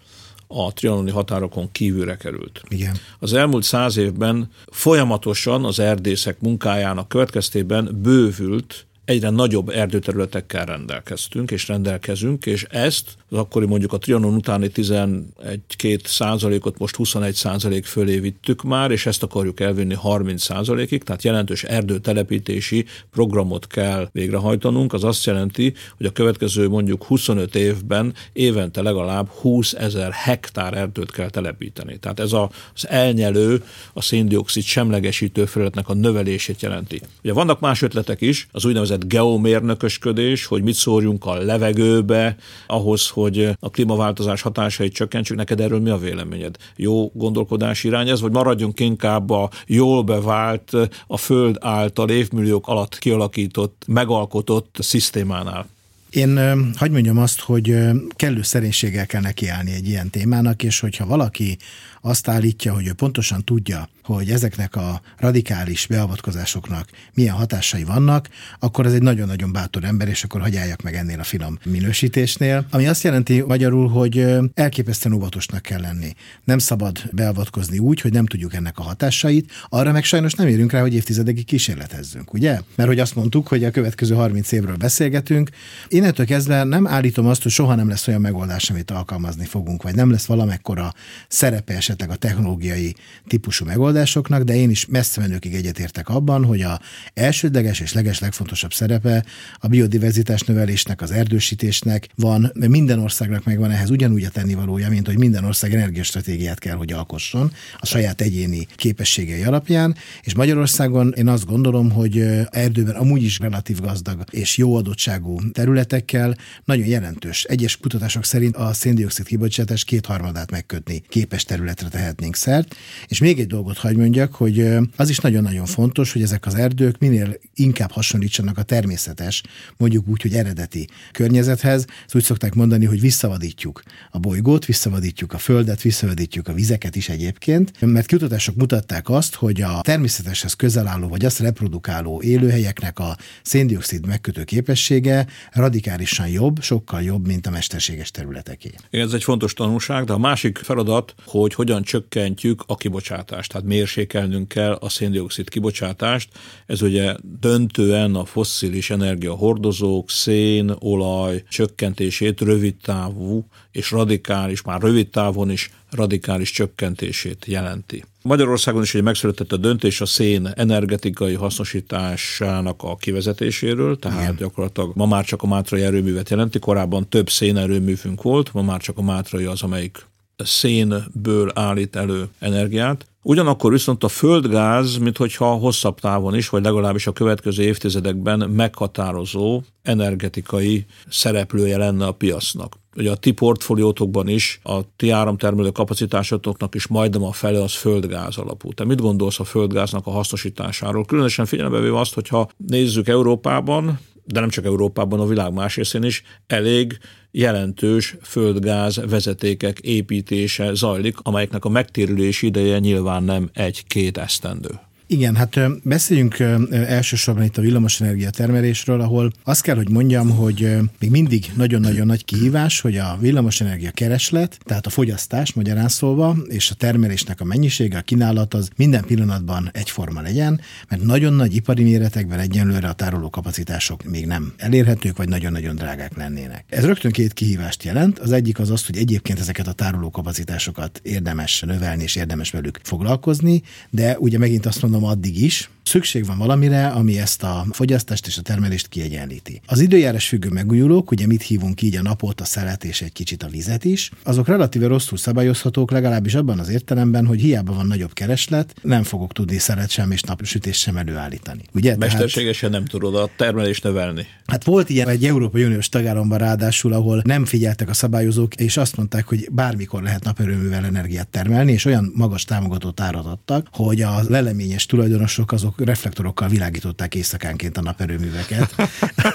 a 0.47 0.73
trianoni 0.73 1.11
határokon 1.11 1.71
kívülre 1.71 2.17
került. 2.17 2.61
Igen. 2.67 2.97
Az 3.19 3.33
elmúlt 3.33 3.63
száz 3.63 3.97
évben 3.97 4.49
folyamatosan 4.71 5.65
az 5.65 5.79
erdészek 5.79 6.39
munkájának 6.39 7.07
következtében 7.07 7.99
bővült 8.01 8.85
egyre 9.05 9.29
nagyobb 9.29 9.69
erdőterületekkel 9.69 10.65
rendelkeztünk, 10.65 11.51
és 11.51 11.67
rendelkezünk, 11.67 12.45
és 12.45 12.63
ezt 12.69 13.17
az 13.29 13.37
akkori 13.37 13.65
mondjuk 13.65 13.93
a 13.93 13.97
Trianon 13.97 14.33
utáni 14.33 14.69
11-2 14.73 16.05
százalékot 16.05 16.77
most 16.77 16.95
21 16.95 17.33
százalék 17.33 17.85
fölé 17.85 18.19
vittük 18.19 18.63
már, 18.63 18.91
és 18.91 19.05
ezt 19.05 19.23
akarjuk 19.23 19.59
elvinni 19.59 19.93
30 19.93 20.43
százalékig, 20.43 21.03
tehát 21.03 21.23
jelentős 21.23 21.63
erdőtelepítési 21.63 22.85
programot 23.11 23.67
kell 23.67 24.09
végrehajtanunk. 24.11 24.93
Az 24.93 25.03
azt 25.03 25.25
jelenti, 25.25 25.73
hogy 25.97 26.05
a 26.05 26.11
következő 26.11 26.69
mondjuk 26.69 27.03
25 27.03 27.55
évben 27.55 28.13
évente 28.33 28.81
legalább 28.81 29.27
20 29.27 29.73
ezer 29.73 30.11
hektár 30.11 30.73
erdőt 30.73 31.11
kell 31.11 31.29
telepíteni. 31.29 31.97
Tehát 31.97 32.19
ez 32.19 32.33
az 32.33 32.87
elnyelő, 32.87 33.63
a 33.93 34.01
széndiokszid 34.01 34.63
semlegesítő 34.63 35.45
felületnek 35.45 35.89
a 35.89 35.93
növelését 35.93 36.61
jelenti. 36.61 37.01
Ugye 37.23 37.33
vannak 37.33 37.59
más 37.59 37.81
ötletek 37.81 38.21
is, 38.21 38.47
az 38.51 38.65
úgynevezett 38.65 38.94
úgynevezett 38.95 39.07
geomérnökösködés, 39.07 40.45
hogy 40.45 40.63
mit 40.63 40.75
szórjunk 40.75 41.25
a 41.25 41.33
levegőbe 41.33 42.35
ahhoz, 42.67 43.09
hogy 43.09 43.49
a 43.59 43.69
klímaváltozás 43.69 44.41
hatásait 44.41 44.93
csökkentsük. 44.93 45.37
Neked 45.37 45.59
erről 45.59 45.79
mi 45.79 45.89
a 45.89 45.97
véleményed? 45.97 46.55
Jó 46.75 47.11
gondolkodás 47.13 47.83
irány 47.83 48.09
ez, 48.09 48.21
vagy 48.21 48.31
maradjunk 48.31 48.79
inkább 48.79 49.29
a 49.29 49.49
jól 49.67 50.03
bevált, 50.03 50.71
a 51.07 51.17
Föld 51.17 51.57
által 51.59 52.09
évmilliók 52.09 52.67
alatt 52.67 52.97
kialakított, 52.97 53.83
megalkotott 53.87 54.75
szisztémánál? 54.79 55.67
Én 56.09 56.37
hagyd 56.75 56.91
mondjam 56.91 57.17
azt, 57.17 57.39
hogy 57.39 57.75
kellő 58.15 58.41
szerénységgel 58.41 59.05
kell 59.05 59.21
nekiállni 59.21 59.73
egy 59.73 59.87
ilyen 59.87 60.09
témának, 60.09 60.63
és 60.63 60.79
hogyha 60.79 61.05
valaki 61.05 61.57
azt 62.01 62.27
állítja, 62.27 62.73
hogy 62.73 62.87
ő 62.87 62.93
pontosan 62.93 63.43
tudja, 63.43 63.89
hogy 64.05 64.29
ezeknek 64.29 64.75
a 64.75 65.01
radikális 65.17 65.87
beavatkozásoknak 65.87 66.89
milyen 67.13 67.35
hatásai 67.35 67.83
vannak, 67.83 68.29
akkor 68.59 68.85
ez 68.85 68.93
egy 68.93 69.01
nagyon-nagyon 69.01 69.51
bátor 69.51 69.83
ember, 69.83 70.07
és 70.07 70.23
akkor 70.23 70.41
hagyjáljak 70.41 70.81
meg 70.81 70.95
ennél 70.95 71.19
a 71.19 71.23
finom 71.23 71.57
minősítésnél. 71.65 72.65
Ami 72.71 72.87
azt 72.87 73.03
jelenti 73.03 73.41
magyarul, 73.41 73.87
hogy 73.89 74.25
elképesztően 74.53 75.15
óvatosnak 75.15 75.61
kell 75.61 75.81
lenni. 75.81 76.13
Nem 76.43 76.57
szabad 76.57 77.03
beavatkozni 77.11 77.77
úgy, 77.77 78.01
hogy 78.01 78.11
nem 78.11 78.25
tudjuk 78.25 78.53
ennek 78.53 78.79
a 78.79 78.81
hatásait, 78.81 79.51
arra 79.69 79.91
meg 79.91 80.03
sajnos 80.03 80.33
nem 80.33 80.47
érünk 80.47 80.71
rá, 80.71 80.81
hogy 80.81 80.93
évtizedekig 80.93 81.45
kísérletezzünk, 81.45 82.33
ugye? 82.33 82.59
Mert 82.75 82.89
hogy 82.89 82.99
azt 82.99 83.15
mondtuk, 83.15 83.47
hogy 83.47 83.63
a 83.63 83.71
következő 83.71 84.15
30 84.15 84.51
évről 84.51 84.75
beszélgetünk. 84.75 85.49
Innentől 85.87 86.25
kezdve 86.25 86.63
nem 86.63 86.87
állítom 86.87 87.27
azt, 87.27 87.43
hogy 87.43 87.51
soha 87.51 87.75
nem 87.75 87.89
lesz 87.89 88.07
olyan 88.07 88.21
megoldás, 88.21 88.69
amit 88.69 88.91
alkalmazni 88.91 89.45
fogunk, 89.45 89.83
vagy 89.83 89.95
nem 89.95 90.11
lesz 90.11 90.25
valamekkora 90.25 90.93
szerepe 91.27 91.73
esetleg 91.75 92.09
a 92.09 92.15
technológiai 92.15 92.95
típusú 93.27 93.65
megoldásoknak, 93.95 94.43
de 94.43 94.55
én 94.55 94.69
is 94.69 94.85
messze 94.85 95.21
menőkig 95.21 95.53
egyetértek 95.53 96.09
abban, 96.09 96.45
hogy 96.45 96.61
a 96.61 96.79
elsődleges 97.13 97.79
és 97.79 97.93
leges 97.93 98.19
legfontosabb 98.19 98.73
szerepe 98.73 99.25
a 99.59 99.67
biodiverzitás 99.67 100.41
növelésnek, 100.41 101.01
az 101.01 101.11
erdősítésnek 101.11 102.07
van, 102.15 102.51
minden 102.53 102.99
országnak 102.99 103.43
megvan 103.43 103.71
ehhez 103.71 103.89
ugyanúgy 103.89 104.23
a 104.23 104.29
tennivalója, 104.29 104.89
mint 104.89 105.05
hogy 105.05 105.17
minden 105.17 105.43
ország 105.43 105.73
energiastratégiát 105.73 106.59
kell, 106.59 106.75
hogy 106.75 106.91
alkosson 106.91 107.51
a 107.77 107.85
saját 107.85 108.21
egyéni 108.21 108.67
képességei 108.75 109.43
alapján, 109.43 109.95
és 110.21 110.35
Magyarországon 110.35 111.13
én 111.17 111.27
azt 111.27 111.45
gondolom, 111.45 111.91
hogy 111.91 112.19
erdőben 112.49 112.95
amúgy 112.95 113.23
is 113.23 113.39
relatív 113.39 113.79
gazdag 113.79 114.23
és 114.31 114.57
jó 114.57 114.75
adottságú 114.75 115.51
területekkel 115.51 116.37
nagyon 116.65 116.85
jelentős. 116.85 117.43
Egyes 117.43 117.77
kutatások 117.77 118.25
szerint 118.25 118.55
a 118.55 118.73
széndiokszid 118.73 119.25
kibocsátás 119.25 119.83
kétharmadát 119.83 120.51
megkötni 120.51 121.03
képes 121.09 121.43
területre 121.43 121.87
tehetnénk 121.87 122.35
szert. 122.35 122.75
És 123.07 123.19
még 123.19 123.39
egy 123.39 123.47
dolgot 123.47 123.77
hagy 123.85 123.97
mondjak, 123.97 124.35
hogy 124.35 124.67
az 124.95 125.09
is 125.09 125.17
nagyon-nagyon 125.19 125.65
fontos, 125.65 126.13
hogy 126.13 126.21
ezek 126.21 126.45
az 126.45 126.55
erdők 126.55 126.97
minél 126.99 127.37
inkább 127.53 127.91
hasonlítsanak 127.91 128.57
a 128.57 128.63
természetes, 128.63 129.43
mondjuk 129.77 130.07
úgy, 130.07 130.21
hogy 130.21 130.33
eredeti 130.33 130.87
környezethez. 131.11 131.85
Ezt 132.05 132.15
úgy 132.15 132.23
szokták 132.23 132.53
mondani, 132.53 132.85
hogy 132.85 133.01
visszavadítjuk 133.01 133.83
a 134.11 134.19
bolygót, 134.19 134.65
visszavadítjuk 134.65 135.33
a 135.33 135.37
földet, 135.37 135.81
visszavadítjuk 135.81 136.47
a 136.47 136.53
vizeket 136.53 136.95
is 136.95 137.09
egyébként, 137.09 137.81
mert 137.81 138.07
kutatások 138.07 138.55
mutatták 138.55 139.09
azt, 139.09 139.35
hogy 139.35 139.61
a 139.61 139.81
természeteshez 139.81 140.53
közel 140.53 140.87
álló, 140.87 141.07
vagy 141.07 141.25
azt 141.25 141.39
reprodukáló 141.39 142.21
élőhelyeknek 142.21 142.99
a 142.99 143.17
széndiokszid 143.43 144.05
megkötő 144.05 144.43
képessége 144.43 145.27
radikálisan 145.51 146.27
jobb, 146.27 146.61
sokkal 146.61 147.01
jobb, 147.01 147.27
mint 147.27 147.47
a 147.47 147.49
mesterséges 147.49 148.11
területeké. 148.11 148.71
Ez 148.89 149.13
egy 149.13 149.23
fontos 149.23 149.53
tanulság, 149.53 150.03
de 150.03 150.13
a 150.13 150.17
másik 150.17 150.57
feladat, 150.57 151.15
hogy 151.25 151.53
hogyan 151.53 151.83
csökkentjük 151.83 152.63
a 152.67 152.75
kibocsátást. 152.75 153.51
Tehát 153.51 153.67
mérsékelnünk 153.75 154.47
kell 154.47 154.71
a 154.71 154.89
széndiokszid 154.89 155.49
kibocsátást. 155.49 156.29
Ez 156.65 156.81
ugye 156.81 157.15
döntően 157.39 158.15
a 158.15 158.25
fosszilis 158.25 158.89
energiahordozók, 158.89 160.09
szén, 160.09 160.75
olaj 160.79 161.43
csökkentését 161.49 162.41
rövid 162.41 162.75
távú 162.81 163.45
és 163.71 163.91
radikális, 163.91 164.61
már 164.61 164.81
rövid 164.81 165.09
távon 165.09 165.51
is 165.51 165.71
radikális 165.91 166.51
csökkentését 166.51 167.45
jelenti. 167.45 168.03
Magyarországon 168.21 168.81
is 168.81 168.95
egy 168.95 169.03
megszületett 169.03 169.51
a 169.51 169.57
döntés 169.57 170.01
a 170.01 170.05
szén 170.05 170.47
energetikai 170.47 171.33
hasznosításának 171.33 172.83
a 172.83 172.95
kivezetéséről, 172.95 173.99
tehát 173.99 174.21
Igen. 174.21 174.35
gyakorlatilag 174.35 174.91
ma 174.95 175.05
már 175.05 175.25
csak 175.25 175.43
a 175.43 175.47
mátrai 175.47 175.81
erőművet 175.81 176.29
jelenti, 176.29 176.59
korábban 176.59 177.09
több 177.09 177.29
szénerőművünk 177.29 178.21
volt, 178.21 178.53
ma 178.53 178.61
már 178.61 178.79
csak 178.79 178.97
a 178.97 179.01
mátrai 179.01 179.45
az, 179.45 179.61
amelyik 179.61 180.05
szénből 180.37 181.51
állít 181.53 181.95
elő 181.95 182.27
energiát. 182.39 183.05
Ugyanakkor 183.27 183.71
viszont 183.71 184.03
a 184.03 184.07
földgáz, 184.07 184.97
mintha 184.97 185.45
hosszabb 185.45 185.99
távon 185.99 186.35
is, 186.35 186.49
vagy 186.49 186.63
legalábbis 186.63 187.07
a 187.07 187.11
következő 187.11 187.63
évtizedekben 187.63 188.49
meghatározó 188.49 189.61
energetikai 189.81 190.85
szereplője 191.09 191.77
lenne 191.77 192.05
a 192.05 192.11
piacnak. 192.11 192.77
Ugye 192.95 193.11
a 193.11 193.15
ti 193.15 193.31
portfóliótokban 193.31 194.27
is, 194.27 194.59
a 194.63 194.79
ti 194.95 195.09
áramtermelő 195.09 195.69
kapacitásotoknak 195.69 196.75
is 196.75 196.87
majdnem 196.87 197.23
a 197.23 197.31
fele 197.31 197.61
az 197.61 197.73
földgáz 197.73 198.37
alapú. 198.37 198.73
Te 198.73 198.85
mit 198.85 199.01
gondolsz 199.01 199.39
a 199.39 199.43
földgáznak 199.43 200.07
a 200.07 200.11
hasznosításáról? 200.11 201.05
Különösen 201.05 201.45
figyelembe 201.45 201.79
véve 201.79 201.99
azt, 201.99 202.13
hogyha 202.13 202.49
nézzük 202.57 203.07
Európában, 203.07 203.99
de 204.25 204.39
nem 204.39 204.49
csak 204.49 204.65
Európában, 204.65 205.19
a 205.19 205.25
világ 205.25 205.53
más 205.53 205.75
részén 205.75 206.03
is 206.03 206.23
elég 206.47 206.97
jelentős 207.31 208.15
földgáz 208.21 209.01
vezetékek 209.09 209.79
építése 209.79 210.73
zajlik, 210.73 211.15
amelyeknek 211.21 211.65
a 211.65 211.69
megtérülési 211.69 212.45
ideje 212.45 212.79
nyilván 212.79 213.23
nem 213.23 213.49
egy-két 213.53 214.17
esztendő. 214.17 214.79
Igen, 215.07 215.35
hát 215.35 215.59
beszéljünk 215.83 216.39
elsősorban 216.71 217.43
itt 217.43 217.57
a 217.57 217.61
villamosenergia 217.61 218.29
termelésről, 218.29 219.01
ahol 219.01 219.31
azt 219.43 219.61
kell, 219.61 219.75
hogy 219.75 219.89
mondjam, 219.89 220.29
hogy 220.29 220.77
még 220.99 221.09
mindig 221.09 221.51
nagyon-nagyon 221.55 222.05
nagy 222.05 222.25
kihívás, 222.25 222.81
hogy 222.81 222.97
a 222.97 223.17
villamosenergia 223.19 223.91
kereslet, 223.91 224.57
tehát 224.63 224.85
a 224.85 224.89
fogyasztás 224.89 225.53
magyarán 225.53 225.87
szólva, 225.87 226.37
és 226.47 226.71
a 226.71 226.73
termelésnek 226.73 227.41
a 227.41 227.43
mennyisége, 227.43 227.97
a 227.97 228.01
kínálat 228.01 228.53
az 228.53 228.69
minden 228.75 229.03
pillanatban 229.05 229.69
egyforma 229.73 230.21
legyen, 230.21 230.61
mert 230.89 231.03
nagyon 231.03 231.33
nagy 231.33 231.55
ipari 231.55 231.83
méretekben 231.83 232.39
egyenlőre 232.39 232.87
a 232.87 232.93
tároló 232.93 233.29
kapacitások 233.29 234.03
még 234.03 234.25
nem 234.25 234.53
elérhetők, 234.57 235.17
vagy 235.17 235.29
nagyon-nagyon 235.29 235.75
drágák 235.75 236.17
lennének. 236.17 236.65
Ez 236.69 236.85
rögtön 236.85 237.11
két 237.11 237.33
kihívást 237.33 237.83
jelent. 237.83 238.19
Az 238.19 238.31
egyik 238.31 238.59
az 238.59 238.69
az, 238.69 238.85
hogy 238.85 238.97
egyébként 238.97 239.39
ezeket 239.39 239.67
a 239.67 239.73
tároló 239.73 240.09
kapacitásokat 240.09 240.99
érdemes 241.03 241.61
növelni, 241.61 242.03
és 242.03 242.15
érdemes 242.15 242.51
velük 242.51 242.79
foglalkozni, 242.83 243.61
de 243.89 244.17
ugye 244.19 244.37
megint 244.37 244.65
azt 244.65 244.81
mondom, 244.81 244.93
mondom 244.99 245.17
addig 245.17 245.41
is, 245.41 245.69
szükség 245.85 246.25
van 246.25 246.37
valamire, 246.37 246.87
ami 246.87 247.19
ezt 247.19 247.43
a 247.43 247.65
fogyasztást 247.71 248.27
és 248.27 248.37
a 248.37 248.41
termelést 248.41 248.87
kiegyenlíti. 248.87 249.61
Az 249.65 249.79
időjárás 249.79 250.27
függő 250.27 250.49
megújulók, 250.49 251.11
ugye 251.11 251.27
mit 251.27 251.41
hívunk 251.41 251.81
így 251.81 251.95
a 251.95 252.01
napot, 252.01 252.41
a 252.41 252.45
szelet 252.45 252.83
és 252.83 253.01
egy 253.01 253.11
kicsit 253.11 253.43
a 253.43 253.47
vizet 253.47 253.85
is, 253.85 254.11
azok 254.23 254.47
relatíve 254.47 254.87
rosszul 254.87 255.17
szabályozhatók, 255.17 255.91
legalábbis 255.91 256.35
abban 256.35 256.59
az 256.59 256.69
értelemben, 256.69 257.25
hogy 257.25 257.39
hiába 257.39 257.73
van 257.73 257.87
nagyobb 257.87 258.13
kereslet, 258.13 258.75
nem 258.81 259.03
fogok 259.03 259.33
tudni 259.33 259.57
szelet 259.57 259.89
sem 259.89 260.11
és 260.11 260.21
napsütést 260.21 260.79
sem 260.79 260.97
előállítani. 260.97 261.61
Ugye? 261.73 261.97
Mesterségesen 261.97 262.71
Tehát, 262.71 262.85
nem 262.85 262.99
tudod 262.99 263.15
a 263.15 263.29
termelést 263.37 263.83
növelni. 263.83 264.25
Hát 264.45 264.63
volt 264.63 264.89
ilyen 264.89 265.07
egy 265.07 265.25
Európai 265.25 265.63
Uniós 265.63 265.89
tagállamban 265.89 266.37
ráadásul, 266.37 266.93
ahol 266.93 267.21
nem 267.25 267.45
figyeltek 267.45 267.89
a 267.89 267.93
szabályozók, 267.93 268.55
és 268.55 268.77
azt 268.77 268.97
mondták, 268.97 269.27
hogy 269.27 269.47
bármikor 269.51 270.03
lehet 270.03 270.23
naperőművel 270.23 270.85
energiát 270.85 271.27
termelni, 271.27 271.71
és 271.71 271.85
olyan 271.85 272.11
magas 272.15 272.43
támogatót 272.43 272.99
árat 272.99 273.25
adtak, 273.25 273.67
hogy 273.71 274.01
a 274.01 274.23
leleményes 274.27 274.85
tulajdonosok 274.85 275.51
azok 275.51 275.74
reflektorokkal 275.77 276.47
világították 276.47 277.15
éjszakánként 277.15 277.77
a 277.77 277.81
naperőműveket. 277.81 278.75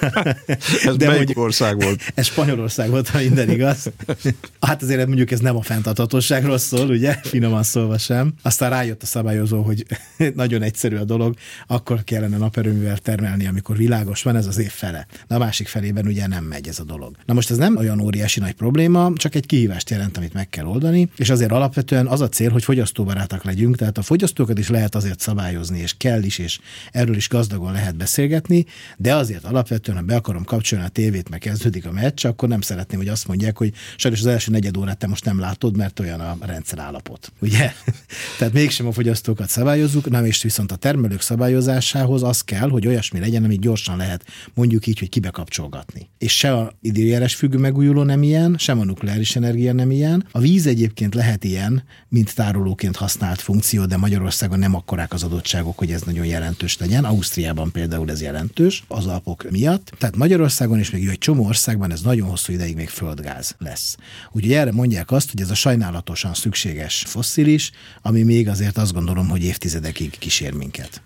ez 0.86 0.96
De 0.96 1.06
melyik 1.06 1.38
ország 1.38 1.82
volt? 1.82 2.02
Ez 2.14 2.26
Spanyolország 2.26 2.90
volt, 2.90 3.08
ha 3.08 3.18
minden 3.18 3.50
igaz. 3.50 3.90
Hát 4.60 4.82
azért 4.82 5.06
mondjuk 5.06 5.30
ez 5.30 5.40
nem 5.40 5.56
a 5.56 5.62
fenntarthatóságról 5.62 6.58
szól, 6.58 6.88
ugye? 6.88 7.12
Finoman 7.22 7.62
szólva 7.62 7.98
sem. 7.98 8.32
Aztán 8.42 8.70
rájött 8.70 9.02
a 9.02 9.06
szabályozó, 9.06 9.62
hogy 9.62 9.86
nagyon 10.34 10.62
egyszerű 10.62 10.96
a 10.96 11.04
dolog, 11.04 11.36
akkor 11.66 12.04
kellene 12.04 12.36
naperőművel 12.36 12.96
termelni, 12.96 13.46
amikor 13.46 13.76
világos 13.76 14.22
van, 14.22 14.36
ez 14.36 14.46
az 14.46 14.58
év 14.58 14.70
fele. 14.70 15.06
De 15.28 15.34
a 15.34 15.38
másik 15.38 15.68
felében 15.68 16.06
ugye 16.06 16.26
nem 16.26 16.44
megy 16.44 16.68
ez 16.68 16.78
a 16.78 16.84
dolog. 16.84 17.16
Na 17.26 17.34
most 17.34 17.50
ez 17.50 17.56
nem 17.56 17.76
olyan 17.76 18.00
óriási 18.00 18.40
nagy 18.40 18.52
probléma, 18.52 19.12
csak 19.14 19.34
egy 19.34 19.46
kihívást 19.46 19.90
jelent, 19.90 20.16
amit 20.16 20.32
meg 20.32 20.48
kell 20.48 20.64
oldani, 20.64 21.10
és 21.16 21.30
azért 21.30 21.52
alapvetően 21.52 22.06
az 22.06 22.20
a 22.20 22.28
cél, 22.28 22.50
hogy 22.50 22.64
fogyasztóbarátak 22.64 23.44
legyünk, 23.44 23.76
tehát 23.76 23.98
a 23.98 24.02
fogyasztókat 24.02 24.58
is 24.58 24.68
lehet 24.68 24.94
azért 24.94 25.20
szabályozni, 25.20 25.78
és 25.78 25.94
kell 25.96 26.22
is, 26.30 26.38
és 26.38 26.58
erről 26.92 27.16
is 27.16 27.28
gazdagon 27.28 27.72
lehet 27.72 27.96
beszélgetni, 27.96 28.66
de 28.96 29.14
azért 29.14 29.44
alapvetően, 29.44 29.98
ha 29.98 30.04
be 30.04 30.14
akarom 30.14 30.44
kapcsolni 30.44 30.84
a 30.84 30.88
tévét, 30.88 31.28
meg 31.28 31.38
kezdődik 31.38 31.86
a 31.86 31.92
meccs, 31.92 32.26
akkor 32.26 32.48
nem 32.48 32.60
szeretném, 32.60 32.98
hogy 32.98 33.08
azt 33.08 33.26
mondják, 33.26 33.58
hogy 33.58 33.72
sajnos 33.96 34.20
az 34.20 34.26
első 34.26 34.50
negyed 34.50 34.76
órát 34.76 34.98
te 34.98 35.06
most 35.06 35.24
nem 35.24 35.38
látod, 35.38 35.76
mert 35.76 36.00
olyan 36.00 36.20
a 36.20 36.36
rendszer 36.40 36.78
állapot. 36.78 37.32
Ugye? 37.40 37.72
Tehát 38.38 38.52
mégsem 38.52 38.86
a 38.86 38.92
fogyasztókat 38.92 39.48
szabályozzuk, 39.48 40.10
nem 40.10 40.24
és 40.24 40.42
viszont 40.42 40.72
a 40.72 40.76
termelők 40.76 41.20
szabályozásához 41.20 42.22
az 42.22 42.40
kell, 42.40 42.68
hogy 42.68 42.86
olyasmi 42.86 43.18
legyen, 43.20 43.44
amit 43.44 43.60
gyorsan 43.60 43.96
lehet 43.96 44.24
mondjuk 44.54 44.86
így, 44.86 44.98
hogy 44.98 45.08
kibekapcsolgatni. 45.08 46.08
És 46.18 46.36
se 46.36 46.52
a 46.52 46.72
időjárás 46.80 47.34
függő 47.34 47.58
megújuló 47.58 48.02
nem 48.02 48.22
ilyen, 48.22 48.56
sem 48.58 48.80
a 48.80 48.84
nukleáris 48.84 49.36
energia 49.36 49.72
nem 49.72 49.90
ilyen. 49.90 50.26
A 50.30 50.38
víz 50.38 50.66
egyébként 50.66 51.14
lehet 51.14 51.44
ilyen, 51.44 51.84
mint 52.08 52.34
tárolóként 52.34 52.96
használt 52.96 53.40
funkció, 53.40 53.84
de 53.86 53.96
Magyarországon 53.96 54.58
nem 54.58 54.74
akkorák 54.74 55.12
az 55.12 55.22
adottságok, 55.22 55.78
hogy 55.78 55.92
ez 55.92 56.02
nagyon 56.02 56.19
jelentős 56.24 56.78
legyen. 56.78 57.04
Ausztriában 57.04 57.70
például 57.70 58.10
ez 58.10 58.22
jelentős 58.22 58.84
az 58.88 59.06
alpok 59.06 59.50
miatt. 59.50 59.92
Tehát 59.98 60.16
Magyarországon 60.16 60.78
és 60.78 60.90
még 60.90 61.08
egy 61.08 61.18
csomó 61.18 61.46
országban 61.46 61.92
ez 61.92 62.00
nagyon 62.00 62.28
hosszú 62.28 62.52
ideig 62.52 62.74
még 62.74 62.88
földgáz 62.88 63.54
lesz. 63.58 63.96
Úgyhogy 64.32 64.52
erre 64.52 64.72
mondják 64.72 65.10
azt, 65.10 65.30
hogy 65.30 65.40
ez 65.40 65.50
a 65.50 65.54
sajnálatosan 65.54 66.34
szükséges 66.34 67.04
fosszilis, 67.06 67.70
ami 68.02 68.22
még 68.22 68.48
azért 68.48 68.78
azt 68.78 68.92
gondolom, 68.92 69.28
hogy 69.28 69.44
évtizedekig 69.44 70.18
kísér 70.18 70.52
minket. 70.52 71.02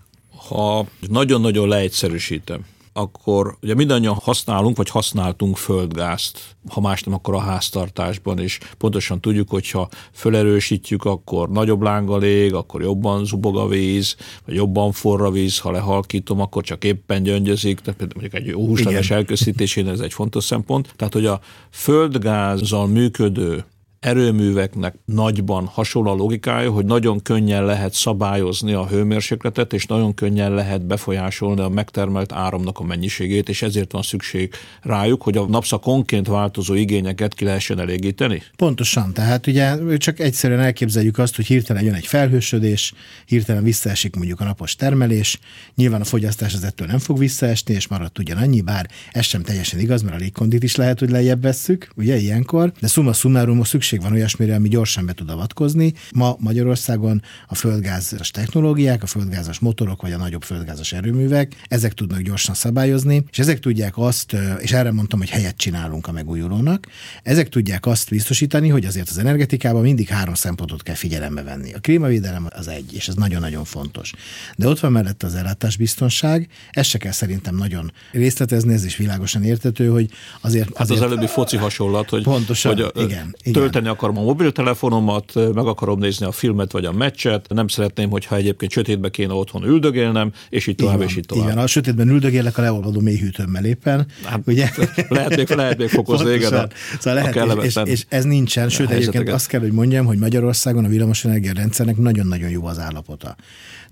Ha 0.49 0.89
nagyon-nagyon 1.09 1.69
leegyszerűsítem, 1.69 2.65
akkor 2.97 3.57
ugye 3.63 3.75
mindannyian 3.75 4.15
használunk, 4.15 4.77
vagy 4.77 4.89
használtunk 4.89 5.57
földgázt, 5.57 6.57
ha 6.69 6.81
más 6.81 7.03
nem, 7.03 7.15
akkor 7.15 7.35
a 7.35 7.39
háztartásban, 7.39 8.39
és 8.39 8.59
pontosan 8.79 9.21
tudjuk, 9.21 9.51
hogyha 9.51 9.89
felerősítjük, 10.13 11.05
akkor 11.05 11.51
nagyobb 11.51 11.83
lánggal 11.83 12.23
ég, 12.23 12.55
akkor 12.55 12.83
jobban 12.83 13.25
zubog 13.25 13.57
a 13.57 13.67
víz, 13.67 14.17
vagy 14.47 14.55
jobban 14.55 14.93
forra 14.93 15.31
víz, 15.31 15.59
ha 15.59 15.71
lehalkítom, 15.71 16.41
akkor 16.41 16.63
csak 16.63 16.85
éppen 16.85 17.23
gyöngyözik, 17.23 17.81
tehát 17.81 18.01
mondjuk 18.01 18.35
egy 18.35 18.47
jó 18.47 18.67
húsleves 18.67 19.11
elkészítésén 19.11 19.89
ez 19.89 20.01
egy 20.01 20.13
fontos 20.13 20.45
szempont. 20.45 20.93
Tehát, 20.97 21.13
hogy 21.13 21.27
a 21.27 21.41
földgázzal 21.71 22.87
működő 22.87 23.65
erőműveknek 24.05 24.95
nagyban 25.05 25.67
hasonló 25.67 26.11
a 26.11 26.15
logikája, 26.15 26.71
hogy 26.71 26.85
nagyon 26.85 27.23
könnyen 27.23 27.65
lehet 27.65 27.93
szabályozni 27.93 28.73
a 28.73 28.87
hőmérsékletet, 28.87 29.73
és 29.73 29.87
nagyon 29.87 30.15
könnyen 30.15 30.55
lehet 30.55 30.87
befolyásolni 30.87 31.61
a 31.61 31.69
megtermelt 31.69 32.33
áramnak 32.33 32.79
a 32.79 32.85
mennyiségét, 32.85 33.49
és 33.49 33.63
ezért 33.63 33.93
van 33.93 34.03
szükség 34.03 34.55
rájuk, 34.83 35.23
hogy 35.23 35.37
a 35.37 35.47
napszakonként 35.47 36.27
változó 36.27 36.75
igényeket 36.75 37.35
ki 37.35 37.45
lehessen 37.45 37.81
elégíteni? 37.81 38.43
Pontosan, 38.57 39.13
tehát 39.13 39.47
ugye 39.47 39.97
csak 39.97 40.21
egyszerűen 40.21 40.61
elképzeljük 40.61 41.19
azt, 41.19 41.37
hogy 41.37 41.47
hirtelen 41.47 41.85
jön 41.85 41.95
egy 41.95 42.07
felhősödés, 42.07 42.93
hirtelen 43.27 43.63
visszaesik 43.63 44.17
mondjuk 44.17 44.41
a 44.41 44.45
napos 44.45 44.77
termelés, 44.77 45.39
nyilván 45.75 46.01
a 46.01 46.05
fogyasztás 46.05 46.55
az 46.55 46.65
ettől 46.65 46.87
nem 46.87 46.99
fog 46.99 47.19
visszaesni, 47.19 47.75
és 47.75 47.89
maradt 47.89 48.19
ugyanannyi, 48.19 48.61
bár 48.61 48.89
ez 49.13 49.25
sem 49.25 49.43
teljesen 49.43 49.81
igaz, 49.81 50.03
mert 50.03 50.15
a 50.15 50.19
légkondit 50.19 50.63
is 50.63 50.77
lehet, 50.77 50.99
hogy 50.99 51.11
lejjebb 51.11 51.43
vesszük, 51.43 51.89
ugye 51.97 52.17
ilyenkor, 52.17 52.73
de 52.81 52.87
summa 52.87 53.13
summarum 53.13 53.63
szükség 53.63 53.94
szükség 53.95 54.11
van 54.11 54.19
olyasmire, 54.19 54.55
ami 54.55 54.69
gyorsan 54.69 55.07
be 55.07 55.13
tud 55.13 55.31
avatkozni. 55.31 55.93
Ma 56.13 56.37
Magyarországon 56.39 57.23
a 57.47 57.55
földgázas 57.55 58.31
technológiák, 58.31 59.03
a 59.03 59.07
földgázas 59.07 59.59
motorok 59.59 60.03
vagy 60.03 60.13
a 60.13 60.17
nagyobb 60.17 60.43
földgázas 60.43 60.93
erőművek, 60.93 61.57
ezek 61.69 61.93
tudnak 61.93 62.21
gyorsan 62.21 62.55
szabályozni, 62.55 63.25
és 63.31 63.39
ezek 63.39 63.59
tudják 63.59 63.99
azt, 63.99 64.37
és 64.59 64.73
erre 64.73 64.93
mondtam, 64.93 65.19
hogy 65.19 65.29
helyet 65.29 65.57
csinálunk 65.57 66.07
a 66.07 66.13
megújulónak, 66.13 66.87
ezek 67.23 67.49
tudják 67.49 67.87
azt 67.87 68.11
biztosítani, 68.11 68.69
hogy 68.69 68.85
azért 68.85 69.09
az 69.09 69.19
energetikában 69.19 69.83
mindig 69.83 70.09
három 70.09 70.35
szempontot 70.35 70.83
kell 70.83 70.95
figyelembe 70.95 71.43
venni. 71.43 71.73
A 71.73 71.79
klímavédelem 71.79 72.49
az 72.51 72.69
egy, 72.69 72.95
és 72.95 73.09
ez 73.09 73.15
nagyon-nagyon 73.15 73.65
fontos. 73.65 74.13
De 74.57 74.69
ott 74.69 74.81
van 74.81 74.93
mellett 74.93 75.23
az 75.23 75.35
ellátásbiztonság, 75.35 76.49
ezt 76.71 76.89
se 76.89 76.99
kell 76.99 77.13
szerintem 77.13 77.57
nagyon 77.57 77.93
részletezni, 78.13 78.73
ez 78.73 78.85
is 78.85 78.97
világosan 78.97 79.43
értető, 79.43 79.89
hogy 79.89 80.11
azért... 80.41 80.77
Hát 80.77 80.91
az 80.91 81.01
előbbi 81.01 81.27
foci 81.27 81.57
hasonlat, 81.57 82.09
hogy, 82.09 82.23
pontosan, 82.23 82.75
hogy 82.75 83.03
igen, 83.03 83.37
tölteni 83.85 83.89
akarom 83.89 84.19
a 84.19 84.23
mobiltelefonomat, 84.23 85.35
meg 85.35 85.67
akarom 85.67 85.99
nézni 85.99 86.27
a 86.27 86.33
filmet 86.33 86.73
vagy 86.73 86.85
a 86.85 86.93
meccset, 86.93 87.47
nem 87.49 87.69
szeretném, 87.69 88.11
hogyha 88.11 88.37
egyébként 88.37 88.73
sötétbe 88.73 89.09
kéne 89.11 89.33
otthon 89.33 89.65
üldögélnem, 89.65 90.33
és 90.49 90.67
így 90.67 90.75
tovább, 90.75 90.97
van, 90.97 91.07
és 91.07 91.17
így 91.17 91.27
tovább. 91.27 91.47
Igen, 91.47 91.59
a 91.59 91.67
sötétben 91.67 92.09
üldögélek 92.09 92.59
a 92.59 92.63
leolvadó 92.63 93.01
mélyhűtőmmel 93.01 93.65
éppen. 93.65 94.07
Hát, 94.25 94.41
ugye? 94.47 94.71
Lehet 95.09 95.37
még, 95.37 95.49
lehet 95.51 95.79
még 95.79 95.89
fokozni, 95.89 96.33
igen. 96.35 96.71
Szóval 96.99 97.23
lehet, 97.23 97.65
és, 97.65 97.77
és, 97.77 97.91
és, 97.91 98.05
ez 98.09 98.25
nincsen, 98.25 98.69
sőt 98.69 98.91
egyébként 98.91 99.29
azt 99.29 99.47
kell, 99.47 99.61
hogy 99.61 99.73
mondjam, 99.73 100.07
hogy 100.07 100.19
Magyarországon 100.19 100.85
a 100.85 100.89
villamosenergia 100.89 101.53
rendszernek 101.53 101.97
nagyon-nagyon 101.97 102.51
jó 102.51 102.67
az 102.67 102.79
állapota 102.79 103.37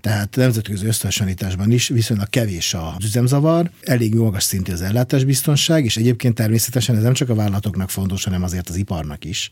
tehát 0.03 0.35
nemzetközi 0.35 0.85
összehasonlításban 0.85 1.71
is 1.71 1.87
viszonylag 1.87 2.29
kevés 2.29 2.73
az 2.73 3.05
üzemzavar, 3.05 3.71
elég 3.81 4.15
magas 4.15 4.43
szintű 4.43 4.71
az 4.71 4.81
ellátásbiztonság, 4.81 5.85
és 5.85 5.97
egyébként 5.97 6.35
természetesen 6.35 6.95
ez 6.95 7.03
nem 7.03 7.13
csak 7.13 7.29
a 7.29 7.35
vállalatoknak 7.35 7.89
fontos, 7.89 8.23
hanem 8.23 8.43
azért 8.43 8.69
az 8.69 8.75
iparnak 8.75 9.25
is. 9.25 9.49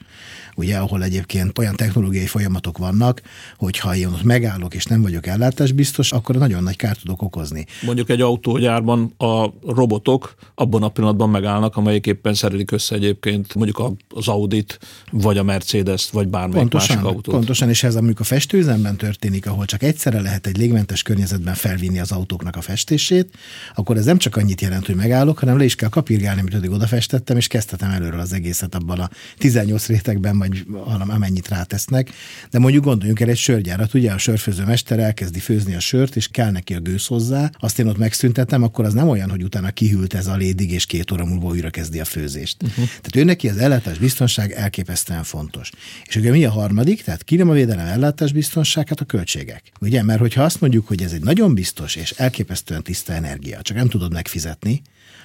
Ugye, 0.55 0.77
ahol 0.77 1.03
egyébként 1.03 1.58
olyan 1.58 1.75
technológiai 1.75 2.25
folyamatok 2.25 2.77
vannak, 2.77 3.22
hogy 3.58 3.77
ha 3.77 3.96
én 3.96 4.08
ott 4.08 4.24
megállok 4.24 4.74
és 4.74 4.86
nem 4.86 5.01
vagyok 5.01 5.27
ellátásbiztos, 5.27 6.12
akkor 6.12 6.36
nagyon 6.36 6.63
nagy 6.63 6.75
kárt 6.75 7.00
tudok 7.00 7.22
okozni. 7.22 7.65
Mondjuk 7.81 8.10
egy 8.10 8.22
autógyárban 8.22 9.13
a 9.17 9.53
robotok 9.67 10.36
abban 10.55 10.84
a 10.84 10.89
pillanatban 10.89 11.29
megállnak, 11.29 11.75
amelyik 11.75 12.05
éppen 12.08 12.34
szerelik 12.34 12.72
össze 12.72 12.96
egyébként 12.96 13.55
mondjuk 13.55 13.91
az 14.10 14.27
Audit, 14.27 14.79
vagy 15.12 15.38
a 15.38 15.43
Mercedes-t, 15.43 16.10
vagy 16.10 16.27
bármelyik 16.27 16.70
pontosan, 16.70 16.96
másik 16.96 17.10
autót. 17.10 17.34
Pontosan, 17.34 17.70
és 17.70 17.84
ez 17.84 17.96
amikor 17.96 18.22
a 18.22 18.24
festőüzemben 18.34 18.96
történik, 18.96 19.48
ahol 19.48 19.65
csak 19.65 19.84
egyszerre 19.84 20.22
lehet 20.22 20.39
lehet 20.41 20.57
egy 20.57 20.63
légmentes 20.63 21.01
környezetben 21.01 21.53
felvinni 21.53 22.00
az 22.00 22.12
autóknak 22.12 22.55
a 22.55 22.62
festését, 22.62 23.38
akkor 23.75 23.98
ez 23.98 24.05
nem 24.05 24.17
csak 24.17 24.36
annyit 24.36 24.62
jelent, 24.62 24.86
hogy 24.86 24.95
megállok, 24.95 25.39
hanem 25.39 25.57
le 25.57 25.63
is 25.63 25.75
kell 25.75 25.89
kapirgálni, 25.89 26.39
amit 26.39 26.53
addig 26.53 26.69
odafestettem, 26.69 27.38
és 27.38 27.48
kezdhetem 27.48 27.91
előről 27.91 28.19
az 28.19 28.33
egészet 28.33 28.75
abban 28.75 29.00
a 29.00 29.10
18 29.38 29.88
lisztekben, 29.88 30.38
vagy 30.38 30.65
amennyit 31.07 31.48
rátesznek, 31.48 32.10
de 32.50 32.60
mondjuk 32.60 32.83
gondoljunk 32.83 33.19
el 33.19 33.29
egy 33.29 33.38
sörgyárat, 33.38 33.93
ugye 33.93 34.12
a 34.12 34.17
sörfőző 34.17 34.63
mester 34.63 35.00
elkezdi 35.00 35.39
főzni 35.39 35.75
a 35.75 35.79
sört, 35.79 36.15
és 36.15 36.27
kell 36.27 36.51
neki 36.51 36.74
a 36.74 36.79
gőz 36.79 37.05
hozzá, 37.05 37.50
azt 37.60 37.79
én 37.79 37.88
ott 37.88 37.98
megszüntetem, 37.98 38.63
akkor 38.63 38.86
az 38.86 38.93
nem 38.93 39.10
olyan, 39.10 39.29
hogy 39.29 39.43
utána 39.43 39.71
kihűlt 39.71 40.13
ez 40.13 40.27
a 40.27 40.36
lédig, 40.36 40.71
és 40.71 40.86
két 40.86 41.12
óra 41.12 41.25
múlva 41.25 41.48
újra 41.48 41.69
kezdi 41.69 42.00
a 42.00 42.05
főzést. 42.05 42.63
Uh-huh. 42.63 42.86
Tehát 42.86 43.15
ő 43.15 43.24
neki 43.24 43.50
az 43.50 43.57
ellátás 43.57 43.98
biztonság 43.98 44.51
elképesztően 44.51 45.24
fontos. 45.24 45.69
És 46.05 46.15
ugye 46.15 46.31
mi 46.31 46.45
a 46.45 46.51
harmadik? 46.51 47.03
Tehát 47.03 47.24
klímavédelem, 47.24 47.88
ellátás 47.88 48.31
biztonság, 48.31 48.88
hát 48.88 49.00
a 49.00 49.05
költségek. 49.05 49.71
Ugye, 49.79 50.03
mert 50.03 50.19
hogyha 50.31 50.45
azt 50.45 50.61
mondjuk, 50.61 50.88
hogy 50.88 51.01
ez 51.01 51.11
egy 51.11 51.23
nagyon 51.23 51.53
biztos 51.53 51.95
és 51.95 52.11
elképesztően 52.11 52.83
tiszta 52.83 53.13
energia, 53.13 53.61
csak 53.61 53.77
nem 53.77 53.88
tudod 53.88 54.13
megfizetni, 54.13 54.81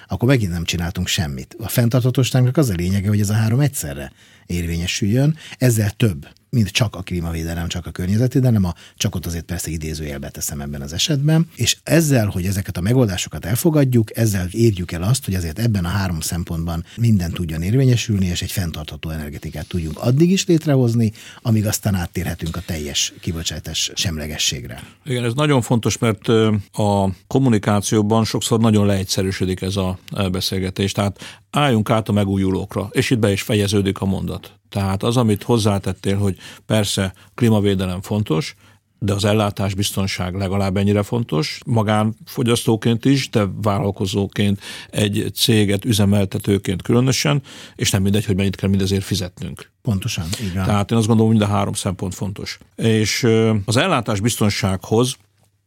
akkor 0.07 0.27
megint 0.27 0.51
nem 0.51 0.63
csináltunk 0.63 1.07
semmit. 1.07 1.55
A 1.59 1.67
fenntarthatóságnak 1.67 2.57
az 2.57 2.69
a 2.69 2.73
lényege, 2.73 3.07
hogy 3.07 3.19
ez 3.19 3.29
a 3.29 3.33
három 3.33 3.59
egyszerre 3.59 4.11
érvényesüljön, 4.45 5.37
ezzel 5.57 5.91
több 5.91 6.27
mint 6.49 6.69
csak 6.69 6.95
a 6.95 7.01
klímavédelem, 7.01 7.67
csak 7.67 7.85
a 7.85 7.91
környezeti, 7.91 8.39
de 8.39 8.49
nem 8.49 8.63
a 8.63 8.73
csak 8.95 9.15
ott 9.15 9.25
azért 9.25 9.45
persze 9.45 9.69
idézőjelbe 9.69 10.29
teszem 10.29 10.61
ebben 10.61 10.81
az 10.81 10.93
esetben. 10.93 11.49
És 11.55 11.77
ezzel, 11.83 12.27
hogy 12.27 12.45
ezeket 12.45 12.77
a 12.77 12.81
megoldásokat 12.81 13.45
elfogadjuk, 13.45 14.17
ezzel 14.17 14.47
érjük 14.51 14.91
el 14.91 15.03
azt, 15.03 15.25
hogy 15.25 15.35
azért 15.35 15.59
ebben 15.59 15.85
a 15.85 15.87
három 15.87 16.19
szempontban 16.19 16.85
minden 16.97 17.31
tudjon 17.31 17.61
érvényesülni, 17.61 18.25
és 18.25 18.41
egy 18.41 18.51
fenntartható 18.51 19.09
energetikát 19.09 19.67
tudjunk 19.67 19.99
addig 19.99 20.31
is 20.31 20.45
létrehozni, 20.45 21.11
amíg 21.41 21.65
aztán 21.65 21.95
áttérhetünk 21.95 22.55
a 22.55 22.61
teljes 22.65 23.13
kibocsátás 23.21 23.91
semlegességre. 23.95 24.83
Igen, 25.05 25.23
ez 25.23 25.33
nagyon 25.33 25.61
fontos, 25.61 25.97
mert 25.97 26.27
a 26.71 27.09
kommunikációban 27.27 28.25
sokszor 28.25 28.59
nagyon 28.59 28.85
leegyszerűsödik 28.85 29.61
ez 29.61 29.75
a 29.75 29.99
beszélgetés. 30.31 30.91
Tehát 30.91 31.45
álljunk 31.57 31.89
át 31.89 32.09
a 32.09 32.11
megújulókra, 32.11 32.87
és 32.91 33.09
itt 33.09 33.19
be 33.19 33.31
is 33.31 33.41
fejeződik 33.41 34.01
a 34.01 34.05
mondat. 34.05 34.51
Tehát 34.69 35.03
az, 35.03 35.17
amit 35.17 35.43
hozzátettél, 35.43 36.17
hogy 36.17 36.37
persze 36.65 37.13
klímavédelem 37.35 38.01
fontos, 38.01 38.55
de 38.99 39.13
az 39.13 39.25
ellátás 39.25 39.73
biztonság 39.73 40.35
legalább 40.35 40.77
ennyire 40.77 41.03
fontos, 41.03 41.59
magánfogyasztóként 41.65 43.05
is, 43.05 43.29
de 43.29 43.47
vállalkozóként, 43.61 44.61
egy 44.89 45.31
céget 45.33 45.85
üzemeltetőként 45.85 46.81
különösen, 46.81 47.41
és 47.75 47.91
nem 47.91 48.01
mindegy, 48.01 48.25
hogy 48.25 48.35
mennyit 48.35 48.55
kell 48.55 48.69
mindezért 48.69 49.03
fizetnünk. 49.03 49.71
Pontosan, 49.81 50.25
igen. 50.39 50.65
Tehát 50.65 50.91
én 50.91 50.97
azt 50.97 51.07
gondolom, 51.07 51.31
mind 51.31 51.43
a 51.43 51.47
három 51.47 51.73
szempont 51.73 52.15
fontos. 52.15 52.59
És 52.75 53.27
az 53.65 53.77
ellátás 53.77 54.19
biztonsághoz 54.19 55.17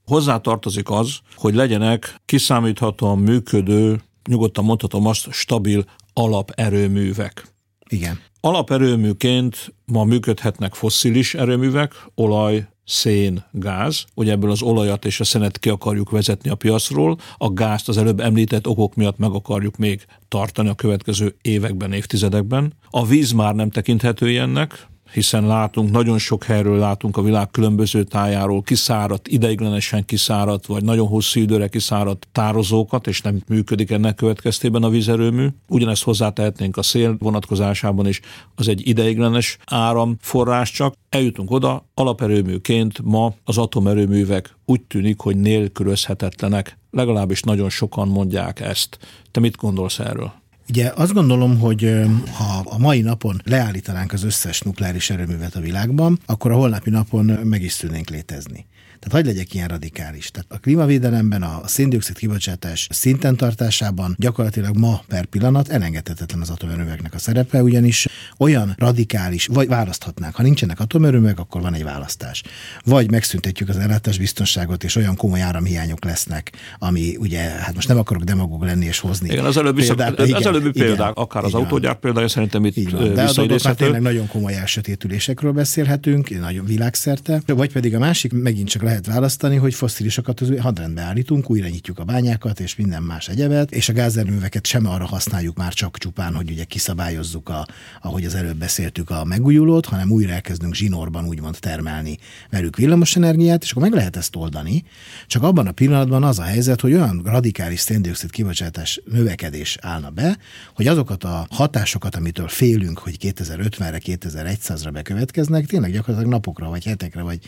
hozzátartozik 0.05 0.91
az, 0.91 1.19
hogy 1.35 1.55
legyenek 1.55 2.15
kiszámíthatóan 2.25 3.19
működő, 3.19 4.01
nyugodtan 4.29 4.65
mondhatom 4.65 5.07
azt, 5.07 5.33
stabil 5.33 5.85
alaperőművek. 6.13 7.47
Igen. 7.89 8.19
Alaperőműként 8.41 9.75
ma 9.85 10.05
működhetnek 10.05 10.75
fosszilis 10.75 11.35
erőművek, 11.35 11.95
olaj, 12.15 12.69
szén, 12.85 13.45
gáz. 13.51 14.05
Ugye 14.15 14.33
ebből 14.33 14.51
az 14.51 14.63
olajat 14.63 15.05
és 15.05 15.21
a 15.21 15.25
szenet 15.25 15.59
ki 15.59 15.69
akarjuk 15.69 16.11
vezetni 16.11 16.51
a 16.51 16.55
piacról, 16.55 17.19
a 17.37 17.53
gázt 17.53 17.89
az 17.89 17.97
előbb 17.97 18.21
említett 18.21 18.67
okok 18.67 18.95
miatt 18.95 19.19
meg 19.19 19.31
akarjuk 19.31 19.77
még 19.77 20.05
tartani 20.29 20.69
a 20.69 20.75
következő 20.75 21.35
években, 21.43 21.93
évtizedekben. 21.93 22.73
A 22.91 23.07
víz 23.07 23.33
már 23.33 23.55
nem 23.55 23.71
tekinthető 23.71 24.31
ilyennek, 24.31 24.87
hiszen 25.13 25.47
látunk, 25.47 25.91
nagyon 25.91 26.19
sok 26.19 26.45
helyről 26.45 26.79
látunk 26.79 27.17
a 27.17 27.23
világ 27.23 27.51
különböző 27.51 28.03
tájáról 28.03 28.63
kiszáradt, 28.63 29.29
ideiglenesen 29.29 30.05
kiszáradt, 30.05 30.67
vagy 30.67 30.85
nagyon 30.85 31.07
hosszú 31.07 31.41
időre 31.41 31.69
kiszáradt 31.69 32.29
tározókat, 32.33 33.07
és 33.07 33.21
nem 33.21 33.43
működik 33.49 33.91
ennek 33.91 34.15
következtében 34.15 34.83
a 34.83 34.89
vízerőmű. 34.89 35.47
Ugyanezt 35.69 36.03
hozzátehetnénk 36.03 36.77
a 36.77 36.83
szél 36.83 37.17
vonatkozásában 37.19 38.07
is, 38.07 38.21
az 38.55 38.69
egy 38.69 38.89
ideiglenes 38.89 39.59
áramforrás 39.67 40.71
csak. 40.71 40.95
Eljutunk 41.09 41.51
oda, 41.51 41.87
alaperőműként 41.95 43.03
ma 43.03 43.33
az 43.45 43.59
atomerőművek 43.59 44.57
úgy 44.65 44.81
tűnik, 44.81 45.21
hogy 45.21 45.37
nélkülözhetetlenek. 45.37 46.79
Legalábbis 46.91 47.43
nagyon 47.43 47.71
sokan 47.71 48.09
mondják 48.09 48.61
ezt. 48.61 48.99
Te 49.31 49.41
mit 49.41 49.57
gondolsz 49.57 49.99
erről? 49.99 50.40
Ugye 50.71 50.93
azt 50.95 51.13
gondolom, 51.13 51.59
hogy 51.59 52.01
ha 52.33 52.63
a 52.65 52.79
mai 52.79 53.01
napon 53.01 53.41
leállítanánk 53.45 54.13
az 54.13 54.25
összes 54.25 54.61
nukleáris 54.61 55.11
erőművet 55.11 55.55
a 55.55 55.61
világban, 55.61 56.19
akkor 56.27 56.51
a 56.51 56.57
holnapi 56.57 56.91
napon 56.91 57.25
meg 57.25 57.63
is 57.63 57.73
szűnnénk 57.73 58.09
létezni. 58.09 58.67
Tehát 59.01 59.15
hagyd 59.15 59.27
legyek 59.27 59.55
ilyen 59.55 59.69
radikális. 59.69 60.31
Tehát 60.31 60.53
a 60.53 60.59
klímavédelemben, 60.59 61.43
a 61.43 61.63
széndiokszid 61.65 62.17
kibocsátás 62.17 62.87
szinten 62.91 63.37
tartásában 63.37 64.15
gyakorlatilag 64.19 64.77
ma 64.77 65.03
per 65.09 65.25
pillanat 65.25 65.69
elengedhetetlen 65.69 66.41
az 66.41 66.51
atomerőműveknek 66.51 67.15
a 67.15 67.19
szerepe, 67.19 67.63
ugyanis 67.63 68.07
olyan 68.39 68.75
radikális, 68.79 69.47
vagy 69.47 69.69
választhatnánk, 69.69 70.35
ha 70.35 70.43
nincsenek 70.43 70.81
atomerőművek, 70.81 71.39
akkor 71.39 71.61
van 71.61 71.75
egy 71.75 71.85
választás. 71.85 72.43
Vagy 72.85 73.11
megszüntetjük 73.11 73.69
az 73.69 73.77
ellátás 73.77 74.19
biztonságot, 74.19 74.85
és 74.85 74.97
olyan 74.97 75.17
komoly 75.17 75.41
áramhiányok 75.41 76.05
lesznek, 76.05 76.53
ami 76.79 77.17
ugye, 77.17 77.41
hát 77.41 77.75
most 77.75 77.89
nem 77.89 77.99
akarok 77.99 78.23
demagóg 78.23 78.63
lenni 78.63 78.85
és 78.85 78.99
hozni. 78.99 79.29
Igen, 79.31 79.45
az 79.45 79.57
előbbi, 79.57 79.87
példák, 79.87 80.19
az 80.19 80.29
igen, 80.29 80.47
előbbi 80.47 80.71
példák, 80.71 80.95
igen, 80.95 81.13
akár 81.13 81.45
az 81.45 81.55
autógyár 81.55 81.95
példája 81.95 82.29
szerintem 82.29 82.65
itt 82.65 82.77
így 82.77 82.91
van. 82.91 83.15
De 83.15 83.23
az 83.23 83.41
tényleg 83.77 84.01
nagyon 84.01 84.27
komoly 84.27 84.55
elsötétülésekről 84.55 85.53
beszélhetünk, 85.53 86.41
nagyon 86.41 86.65
világszerte, 86.65 87.43
vagy 87.47 87.73
pedig 87.73 87.95
a 87.95 87.99
másik 87.99 88.33
megint 88.33 88.69
csak 88.69 88.83
lehet 88.91 89.07
választani, 89.07 89.57
hogy 89.57 89.75
fosszilisokat 89.75 90.41
az 90.41 90.53
hadrendbe 90.59 91.03
állítunk, 91.03 91.51
újra 91.51 91.69
nyitjuk 91.69 91.99
a 91.99 92.05
bányákat 92.05 92.61
és 92.61 92.77
minden 92.77 93.03
más 93.03 93.29
egyebet, 93.29 93.71
és 93.71 93.89
a 93.89 93.93
gázerőműveket 93.93 94.67
sem 94.67 94.87
arra 94.87 95.07
használjuk 95.07 95.57
már 95.57 95.73
csak 95.73 95.99
csupán, 95.99 96.35
hogy 96.35 96.51
ugye 96.51 96.65
kiszabályozzuk, 96.65 97.49
a, 97.49 97.67
ahogy 98.03 98.25
az 98.25 98.35
előbb 98.35 98.57
beszéltük, 98.57 99.11
a 99.11 99.25
megújulót, 99.25 99.87
hanem 99.87 100.11
újra 100.11 100.33
elkezdünk 100.33 100.75
zsinórban 100.75 101.27
úgymond 101.27 101.57
termelni 101.61 102.19
velük 102.51 102.77
villamosenergiát, 102.77 103.63
és 103.63 103.71
akkor 103.71 103.83
meg 103.83 103.93
lehet 103.93 104.17
ezt 104.17 104.37
oldani. 104.37 104.85
Csak 105.27 105.43
abban 105.43 105.67
a 105.67 105.73
pillanatban 105.73 106.23
az 106.23 106.39
a 106.39 106.43
helyzet, 106.43 106.81
hogy 106.81 106.93
olyan 106.93 107.23
radikális 107.25 107.81
széndiokszid 107.81 108.31
kibocsátás 108.31 109.01
növekedés 109.05 109.79
állna 109.81 110.11
be, 110.11 110.39
hogy 110.75 110.87
azokat 110.87 111.25
a 111.25 111.47
hatásokat, 111.51 112.17
amitől 112.17 112.49
félünk, 112.49 112.99
hogy 112.99 113.17
2050-re, 113.21 114.01
2100-ra 114.05 114.91
bekövetkeznek, 114.93 115.67
tényleg 115.67 115.93
gyakorlatilag 115.93 116.33
napokra, 116.33 116.69
vagy 116.69 116.85
hetekre, 116.85 117.23
vagy 117.23 117.39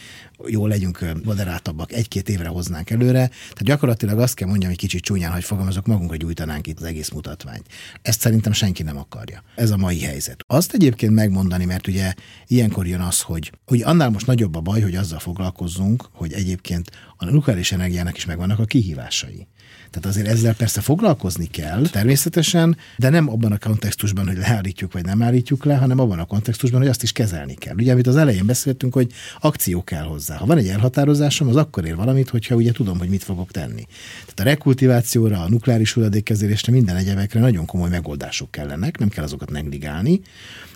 jól 0.46 0.68
legyünk 0.68 0.98
moderáltabbak, 1.32 1.92
egy-két 1.92 2.28
évre 2.28 2.48
hoznánk 2.48 2.90
előre. 2.90 3.26
Tehát 3.28 3.62
gyakorlatilag 3.62 4.18
azt 4.18 4.34
kell 4.34 4.48
mondjam, 4.48 4.70
hogy 4.70 4.78
kicsit 4.78 5.02
csúnyán, 5.02 5.32
hogy 5.32 5.44
fogalmazok, 5.44 5.86
magunkra 5.86 6.16
gyújtanánk 6.16 6.66
itt 6.66 6.80
az 6.80 6.84
egész 6.84 7.10
mutatványt. 7.10 7.66
Ezt 8.02 8.20
szerintem 8.20 8.52
senki 8.52 8.82
nem 8.82 8.96
akarja. 8.96 9.42
Ez 9.54 9.70
a 9.70 9.76
mai 9.76 10.00
helyzet. 10.00 10.44
Azt 10.46 10.72
egyébként 10.72 11.12
megmondani, 11.12 11.64
mert 11.64 11.86
ugye 11.86 12.14
ilyenkor 12.46 12.86
jön 12.86 13.00
az, 13.00 13.20
hogy, 13.20 13.52
hogy 13.66 13.82
annál 13.82 14.10
most 14.10 14.26
nagyobb 14.26 14.54
a 14.54 14.60
baj, 14.60 14.80
hogy 14.80 14.94
azzal 14.94 15.18
foglalkozzunk, 15.18 16.08
hogy 16.12 16.32
egyébként 16.32 16.90
a 17.16 17.24
nukleáris 17.24 17.72
energiának 17.72 18.16
is 18.16 18.24
megvannak 18.24 18.58
a 18.58 18.64
kihívásai. 18.64 19.46
Tehát 19.90 20.08
azért 20.08 20.26
ezzel 20.26 20.54
persze 20.54 20.80
foglalkozni 20.80 21.46
kell, 21.46 21.82
természetesen, 21.90 22.76
de 22.96 23.08
nem 23.08 23.28
abban 23.28 23.52
a 23.52 23.58
kontextusban, 23.58 24.26
hogy 24.26 24.36
leállítjuk 24.36 24.92
vagy 24.92 25.04
nem 25.04 25.22
állítjuk 25.22 25.64
le, 25.64 25.76
hanem 25.76 25.98
abban 25.98 26.18
a 26.18 26.24
kontextusban, 26.24 26.80
hogy 26.80 26.88
azt 26.88 27.02
is 27.02 27.12
kezelni 27.12 27.54
kell. 27.54 27.74
Ugye, 27.74 27.92
amit 27.92 28.06
az 28.06 28.16
elején 28.16 28.46
beszéltünk, 28.46 28.94
hogy 28.94 29.12
akció 29.40 29.84
kell 29.84 30.02
hozzá. 30.02 30.36
Ha 30.36 30.46
van 30.46 30.58
egy 30.58 30.68
elhatározásom, 30.68 31.48
az 31.48 31.56
akkor 31.56 31.84
ér 31.84 31.96
valamit, 31.96 32.28
hogyha 32.28 32.54
ugye 32.54 32.72
tudom, 32.72 32.98
hogy 32.98 33.08
mit 33.08 33.22
fogok 33.22 33.50
tenni. 33.50 33.86
Tehát 34.20 34.40
a 34.40 34.42
rekultivációra, 34.42 35.42
a 35.42 35.48
nukleáris 35.48 35.92
hulladékkezelésre, 35.92 36.72
minden 36.72 36.96
egyebekre 36.96 37.40
nagyon 37.40 37.66
komoly 37.66 37.88
megoldások 37.88 38.50
kellenek, 38.50 38.98
nem 38.98 39.08
kell 39.08 39.24
azokat 39.24 39.50
negligálni. 39.50 40.20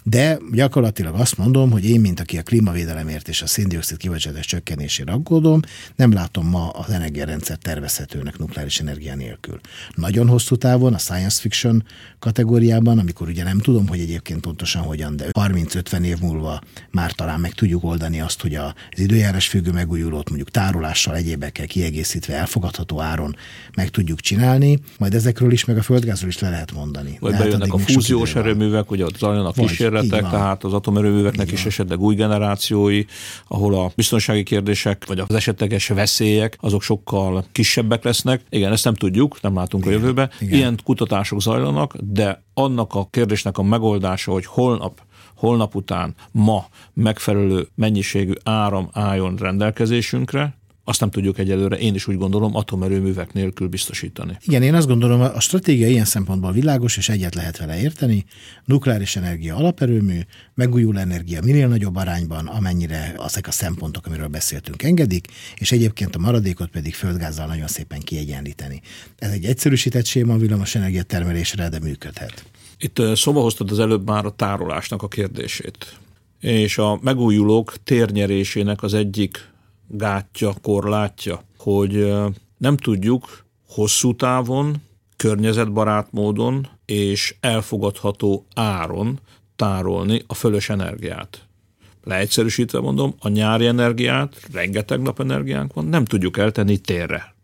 De 0.09 0.39
gyakorlatilag 0.53 1.15
azt 1.15 1.37
mondom, 1.37 1.71
hogy 1.71 1.85
én, 1.85 2.01
mint 2.01 2.21
aki 2.21 2.39
a 2.39 2.43
klímavédelemért 2.43 3.29
és 3.29 3.43
a 3.43 3.47
széndiokszid 3.47 3.97
kibocsátás 3.97 4.47
csökkenésére 4.47 5.13
aggódom, 5.13 5.61
nem 5.97 6.13
látom 6.13 6.47
ma 6.49 6.69
az 6.69 6.91
energiarendszer 6.91 7.57
tervezhetőnek 7.57 8.39
nukleáris 8.39 8.81
energia 8.81 9.15
nélkül. 9.15 9.61
Nagyon 9.95 10.29
hosszú 10.29 10.57
távon 10.57 10.95
a 10.95 10.99
science 10.99 11.41
fiction 11.41 11.85
kategóriában, 12.19 12.99
amikor 12.99 13.29
ugye 13.29 13.45
nem 13.45 13.59
tudom, 13.59 13.89
hogy 13.89 14.01
egyébként 14.01 14.41
pontosan 14.41 14.83
hogyan, 14.83 15.17
de 15.17 15.27
30-50 15.33 16.03
év 16.03 16.19
múlva 16.21 16.61
már 16.91 17.13
talán 17.13 17.41
meg 17.41 17.53
tudjuk 17.53 17.85
oldani 17.85 18.21
azt, 18.21 18.43
hogy 18.43 18.55
az 18.55 18.73
időjárás 18.97 19.49
függő 19.49 19.71
megújulót 19.71 20.29
mondjuk 20.29 20.51
tárolással, 20.51 21.17
egyébekkel 21.17 21.67
kiegészítve 21.67 22.35
elfogadható 22.35 23.01
áron 23.01 23.37
meg 23.75 23.89
tudjuk 23.89 24.21
csinálni, 24.21 24.79
majd 24.99 25.15
ezekről 25.15 25.53
is, 25.53 25.65
meg 25.65 25.79
a 25.79 25.83
földgázról 25.83 26.31
is 26.31 26.39
le 26.39 26.51
lehet 26.51 26.73
mondani. 26.73 27.17
Vagy 27.21 27.37
bejönnek 27.37 27.71
hát 27.71 27.71
a 27.71 27.79
fúziós 27.79 28.35
erőművek, 28.35 28.91
ugye 28.91 29.05
ott 29.05 29.17
zajlanak 29.17 29.55
kísérletek, 29.55 29.96
kísérletek, 30.01 30.31
tehát 30.31 30.65
az 30.65 30.73
atomerőműveknek 30.73 31.53
is 31.53 31.67
esetleg 31.67 32.01
új 32.01 32.15
generációi, 32.15 33.05
ahol 33.49 33.75
a 33.75 33.91
biztonsági 33.97 34.43
kérdések 34.43 35.07
vagy 35.07 35.19
az 35.19 35.35
esetleges 35.35 35.89
veszélyek 35.89 36.57
azok 36.61 36.83
sokkal 36.83 37.45
kisebbek 37.53 38.05
lesznek. 38.05 38.41
Igen, 38.51 38.73
ezt 38.73 38.85
nem 38.85 38.95
tudjuk, 38.95 39.41
nem 39.41 39.55
látunk 39.55 39.85
Igen. 39.85 39.97
a 39.97 40.01
jövőbe. 40.01 40.31
Igen. 40.41 40.59
Ilyen 40.59 40.79
kutatások 40.85 41.41
zajlanak, 41.41 41.97
de 41.97 42.45
annak 42.55 42.95
a 42.95 43.07
kérdésnek 43.11 43.59
a 43.59 43.63
megoldása, 43.63 44.33
hogy 44.33 44.47
holnap 44.47 45.05
holnap 45.37 45.75
után, 45.75 46.15
ma 46.33 46.67
megfelelő 46.95 47.69
mennyiségű 47.75 48.33
áram 48.45 48.89
álljon 48.93 49.37
rendelkezésünkre, 49.37 50.56
azt 50.89 51.01
nem 51.01 51.11
tudjuk 51.11 51.39
egyelőre, 51.39 51.77
én 51.77 51.95
is 51.95 52.07
úgy 52.07 52.17
gondolom, 52.17 52.57
atomerőművek 52.57 53.33
nélkül 53.33 53.69
biztosítani. 53.69 54.39
Igen, 54.47 54.63
én 54.63 54.75
azt 54.75 54.87
gondolom, 54.87 55.21
a 55.21 55.41
stratégia 55.41 55.89
ilyen 55.89 56.05
szempontból 56.05 56.53
világos, 56.53 56.97
és 56.97 57.09
egyet 57.09 57.35
lehet 57.35 57.59
vele 57.59 57.81
érteni. 57.81 58.25
Nukleáris 58.65 59.17
energia 59.17 59.57
alaperőmű, 59.57 60.21
megújuló 60.55 60.99
energia 60.99 61.43
minél 61.43 61.69
nagyobb 61.69 61.97
arányban, 61.97 62.47
amennyire 62.47 63.15
azok 63.17 63.47
a 63.47 63.51
szempontok, 63.51 64.07
amiről 64.07 64.27
beszéltünk, 64.27 64.83
engedik, 64.83 65.27
és 65.57 65.73
egyébként 65.73 66.17
a 66.17 66.19
maradékot 66.19 66.69
pedig 66.69 66.95
földgázzal 66.95 67.47
nagyon 67.47 67.67
szépen 67.67 68.01
kiegyenlíteni. 68.01 68.81
Ez 69.19 69.31
egy 69.31 69.45
egyszerűsített 69.45 70.05
séma 70.05 70.35
a 70.35 70.39
villamos 70.39 70.75
energia 70.75 71.03
termelésre, 71.03 71.69
de 71.69 71.79
működhet. 71.79 72.45
Itt 72.79 73.03
szóba 73.15 73.41
hoztad 73.41 73.71
az 73.71 73.79
előbb 73.79 74.07
már 74.07 74.25
a 74.25 74.31
tárolásnak 74.31 75.03
a 75.03 75.09
kérdését. 75.09 75.97
És 76.41 76.79
a 76.79 76.99
megújulók 77.03 77.75
térnyerésének 77.85 78.83
az 78.83 78.95
egyik 78.95 79.55
gátja, 79.89 80.55
korlátja, 80.63 81.43
hogy 81.59 82.15
nem 82.59 82.77
tudjuk 82.77 83.45
hosszú 83.69 84.15
távon, 84.15 84.77
környezetbarát 85.17 86.13
módon 86.13 86.69
és 86.85 87.35
elfogadható 87.41 88.47
áron 88.55 89.21
tárolni 89.57 90.23
a 90.27 90.35
fölös 90.35 90.69
energiát. 90.69 91.47
Leegyszerűsítve 92.03 92.81
mondom, 92.81 93.15
a 93.19 93.29
nyári 93.29 93.67
energiát, 93.67 94.41
rengeteg 94.53 95.03
napenergiánk 95.03 95.73
van, 95.73 95.85
nem 95.85 96.05
tudjuk 96.05 96.39
eltenni 96.39 96.79
térre. 96.79 97.35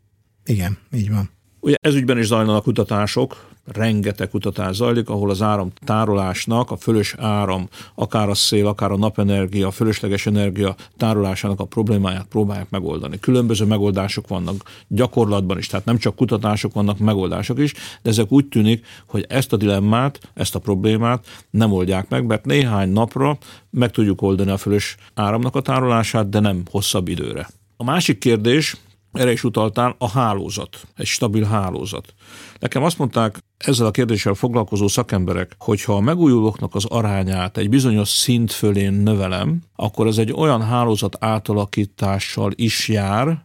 Igen, 0.44 0.78
így 0.92 1.11
van. 1.11 1.31
Ugye 1.61 1.76
ezügyben 1.81 2.18
is 2.18 2.26
zajlanak 2.26 2.62
kutatások, 2.62 3.50
rengeteg 3.64 4.29
kutatás 4.29 4.77
zajlik, 4.77 5.09
ahol 5.09 5.31
az 5.31 5.42
áram 5.42 5.72
tárolásnak, 5.85 6.70
a 6.70 6.77
fölös 6.77 7.14
áram, 7.18 7.68
akár 7.94 8.29
a 8.29 8.35
szél, 8.35 8.66
akár 8.66 8.90
a 8.90 8.96
napenergia, 8.96 9.66
a 9.66 9.70
fölösleges 9.70 10.27
energia 10.27 10.75
tárolásának 10.96 11.61
a 11.61 11.64
problémáját 11.64 12.27
próbálják 12.27 12.70
megoldani. 12.70 13.20
Különböző 13.20 13.64
megoldások 13.64 14.29
vannak 14.29 14.70
gyakorlatban 14.88 15.59
is, 15.59 15.66
tehát 15.66 15.85
nem 15.85 15.98
csak 15.98 16.16
kutatások 16.16 16.72
vannak, 16.72 16.98
megoldások 16.98 17.59
is, 17.59 17.72
de 18.03 18.11
ezek 18.11 18.33
úgy 18.33 18.46
tűnik, 18.46 18.87
hogy 19.07 19.25
ezt 19.29 19.53
a 19.53 19.57
dilemmát, 19.57 20.20
ezt 20.35 20.55
a 20.55 20.59
problémát 20.59 21.27
nem 21.51 21.72
oldják 21.72 22.09
meg, 22.09 22.27
mert 22.27 22.44
néhány 22.44 22.88
napra 22.88 23.38
meg 23.70 23.90
tudjuk 23.90 24.22
oldani 24.22 24.51
a 24.51 24.57
fölös 24.57 24.96
áramnak 25.14 25.57
a 25.57 25.61
tárolását, 25.61 26.29
de 26.29 26.40
nem 26.40 26.62
hosszabb 26.70 27.09
időre. 27.09 27.48
A 27.77 27.85
másik 27.85 28.18
kérdés, 28.18 28.77
erre 29.12 29.33
is 29.33 29.44
utaltál, 29.44 29.94
a 29.98 30.09
hálózat, 30.09 30.87
egy 30.96 31.07
stabil 31.07 31.44
hálózat. 31.44 32.14
Nekem 32.59 32.83
azt 32.83 32.98
mondták 32.98 33.38
ezzel 33.57 33.87
a 33.87 33.90
kérdéssel 33.90 34.35
foglalkozó 34.35 34.88
szakemberek, 34.88 35.55
hogy 35.59 35.85
ha 35.85 35.94
a 35.94 36.01
megújulóknak 36.01 36.75
az 36.75 36.85
arányát 36.85 37.57
egy 37.57 37.68
bizonyos 37.68 38.09
szint 38.09 38.53
fölén 38.53 38.92
növelem, 38.92 39.62
akkor 39.77 40.07
ez 40.07 40.18
egy 40.18 40.33
olyan 40.33 40.62
hálózat 40.62 41.16
átalakítással 41.20 42.53
is 42.55 42.88
jár, 42.88 43.44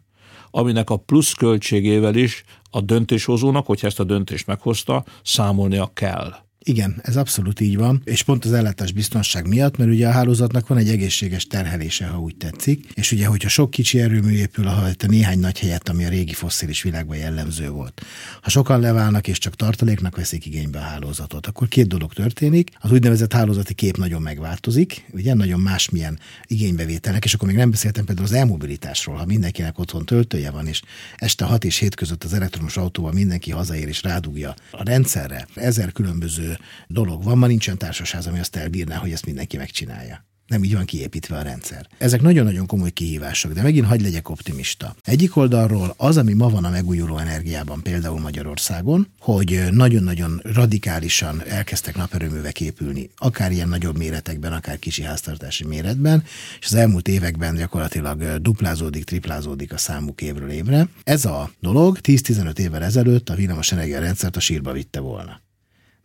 aminek 0.51 0.89
a 0.89 0.97
plusz 0.97 1.34
költségével 1.34 2.15
is 2.15 2.43
a 2.71 2.82
döntéshozónak, 2.82 3.65
hogyha 3.65 3.88
ezt 3.88 3.99
a 3.99 4.03
döntést 4.03 4.47
meghozta, 4.47 5.03
számolnia 5.23 5.91
kell. 5.93 6.46
Igen, 6.67 6.99
ez 7.03 7.15
abszolút 7.15 7.60
így 7.60 7.77
van, 7.77 8.01
és 8.03 8.23
pont 8.23 8.45
az 8.45 8.53
ellátás 8.53 8.91
biztonság 8.91 9.47
miatt, 9.47 9.77
mert 9.77 9.89
ugye 9.89 10.08
a 10.08 10.12
hálózatnak 10.12 10.67
van 10.67 10.77
egy 10.77 10.89
egészséges 10.89 11.47
terhelése, 11.47 12.06
ha 12.06 12.19
úgy 12.19 12.36
tetszik, 12.36 12.86
és 12.93 13.12
ugye, 13.12 13.25
hogyha 13.25 13.49
sok 13.49 13.71
kicsi 13.71 13.99
erőmű 13.99 14.32
épül 14.32 14.67
a 14.67 14.89
néhány 15.08 15.39
nagy 15.39 15.60
helyet, 15.60 15.89
ami 15.89 16.06
a 16.06 16.10
régi 16.10 16.34
fosszilis 16.34 16.82
világban 16.82 17.17
jellemző 17.17 17.69
volt. 17.69 18.01
Ha 18.41 18.49
sokan 18.49 18.80
leválnak 18.80 19.27
és 19.27 19.38
csak 19.38 19.56
tartaléknak 19.56 20.15
veszik 20.15 20.45
igénybe 20.45 20.80
a 20.80 20.82
hálózatot, 20.82 21.47
akkor 21.47 21.67
két 21.67 21.88
dolog 21.88 22.13
történik. 22.13 22.69
Az 22.80 22.91
úgynevezett 22.91 23.34
hálózati 23.34 23.73
kép 23.73 23.97
nagyon 23.97 24.21
megváltozik, 24.21 25.06
ugye 25.12 25.34
nagyon 25.34 25.60
másmilyen 25.60 26.19
igénybevételnek, 26.47 27.25
és 27.25 27.34
akkor 27.34 27.47
még 27.47 27.58
nem 27.58 27.71
beszéltem 27.71 28.06
például 28.06 28.27
az 28.27 28.34
elmobilitásról, 28.34 29.15
ha 29.15 29.25
mindenkinek 29.25 29.80
otthon 29.80 30.06
töltője 30.06 30.51
van, 30.51 30.67
és 30.67 30.82
este 31.15 31.45
6 31.45 31.63
és 31.63 31.77
7 31.77 31.95
között 31.95 32.23
az 32.23 32.34
elektromos 32.34 32.77
autóval 32.77 33.12
mindenki 33.12 33.51
hazaér 33.51 33.88
és 33.88 34.03
rádugja 34.03 34.56
a 34.71 34.84
rendszerre. 34.84 35.47
Ezer 35.56 35.91
különböző 35.91 36.56
dolog 36.87 37.23
van, 37.23 37.37
ma 37.37 37.47
nincsen 37.47 37.77
társasház, 37.77 38.27
ami 38.27 38.39
azt 38.39 38.55
elbírná, 38.55 38.95
hogy 38.95 39.11
ezt 39.11 39.25
mindenki 39.25 39.57
megcsinálja. 39.57 40.25
Nem 40.47 40.63
így 40.63 40.73
van 40.73 40.85
kiépítve 40.85 41.37
a 41.37 41.41
rendszer. 41.41 41.87
Ezek 41.97 42.21
nagyon-nagyon 42.21 42.65
komoly 42.65 42.89
kihívások, 42.89 43.53
de 43.53 43.61
megint 43.61 43.85
hagy 43.85 44.01
legyek 44.01 44.29
optimista. 44.29 44.95
Egyik 45.03 45.35
oldalról 45.35 45.93
az, 45.97 46.17
ami 46.17 46.33
ma 46.33 46.49
van 46.49 46.63
a 46.63 46.69
megújuló 46.69 47.17
energiában, 47.17 47.81
például 47.81 48.19
Magyarországon, 48.19 49.07
hogy 49.19 49.67
nagyon-nagyon 49.71 50.41
radikálisan 50.43 51.43
elkezdtek 51.47 51.95
naperőművek 51.95 52.61
épülni, 52.61 53.09
akár 53.17 53.51
ilyen 53.51 53.69
nagyobb 53.69 53.97
méretekben, 53.97 54.53
akár 54.53 54.79
kicsi 54.79 55.03
háztartási 55.03 55.65
méretben, 55.65 56.23
és 56.59 56.65
az 56.65 56.73
elmúlt 56.73 57.07
években 57.07 57.55
gyakorlatilag 57.55 58.37
duplázódik, 58.41 59.03
triplázódik 59.03 59.73
a 59.73 59.77
számuk 59.77 60.21
évről 60.21 60.49
évre. 60.49 60.87
Ez 61.03 61.25
a 61.25 61.51
dolog 61.59 61.97
10-15 62.03 62.57
évvel 62.57 62.83
ezelőtt 62.83 63.29
a 63.29 63.35
villamos 63.35 63.71
rendszert 63.71 64.35
a 64.35 64.39
sírba 64.39 64.71
vitte 64.71 64.99
volna 64.99 65.45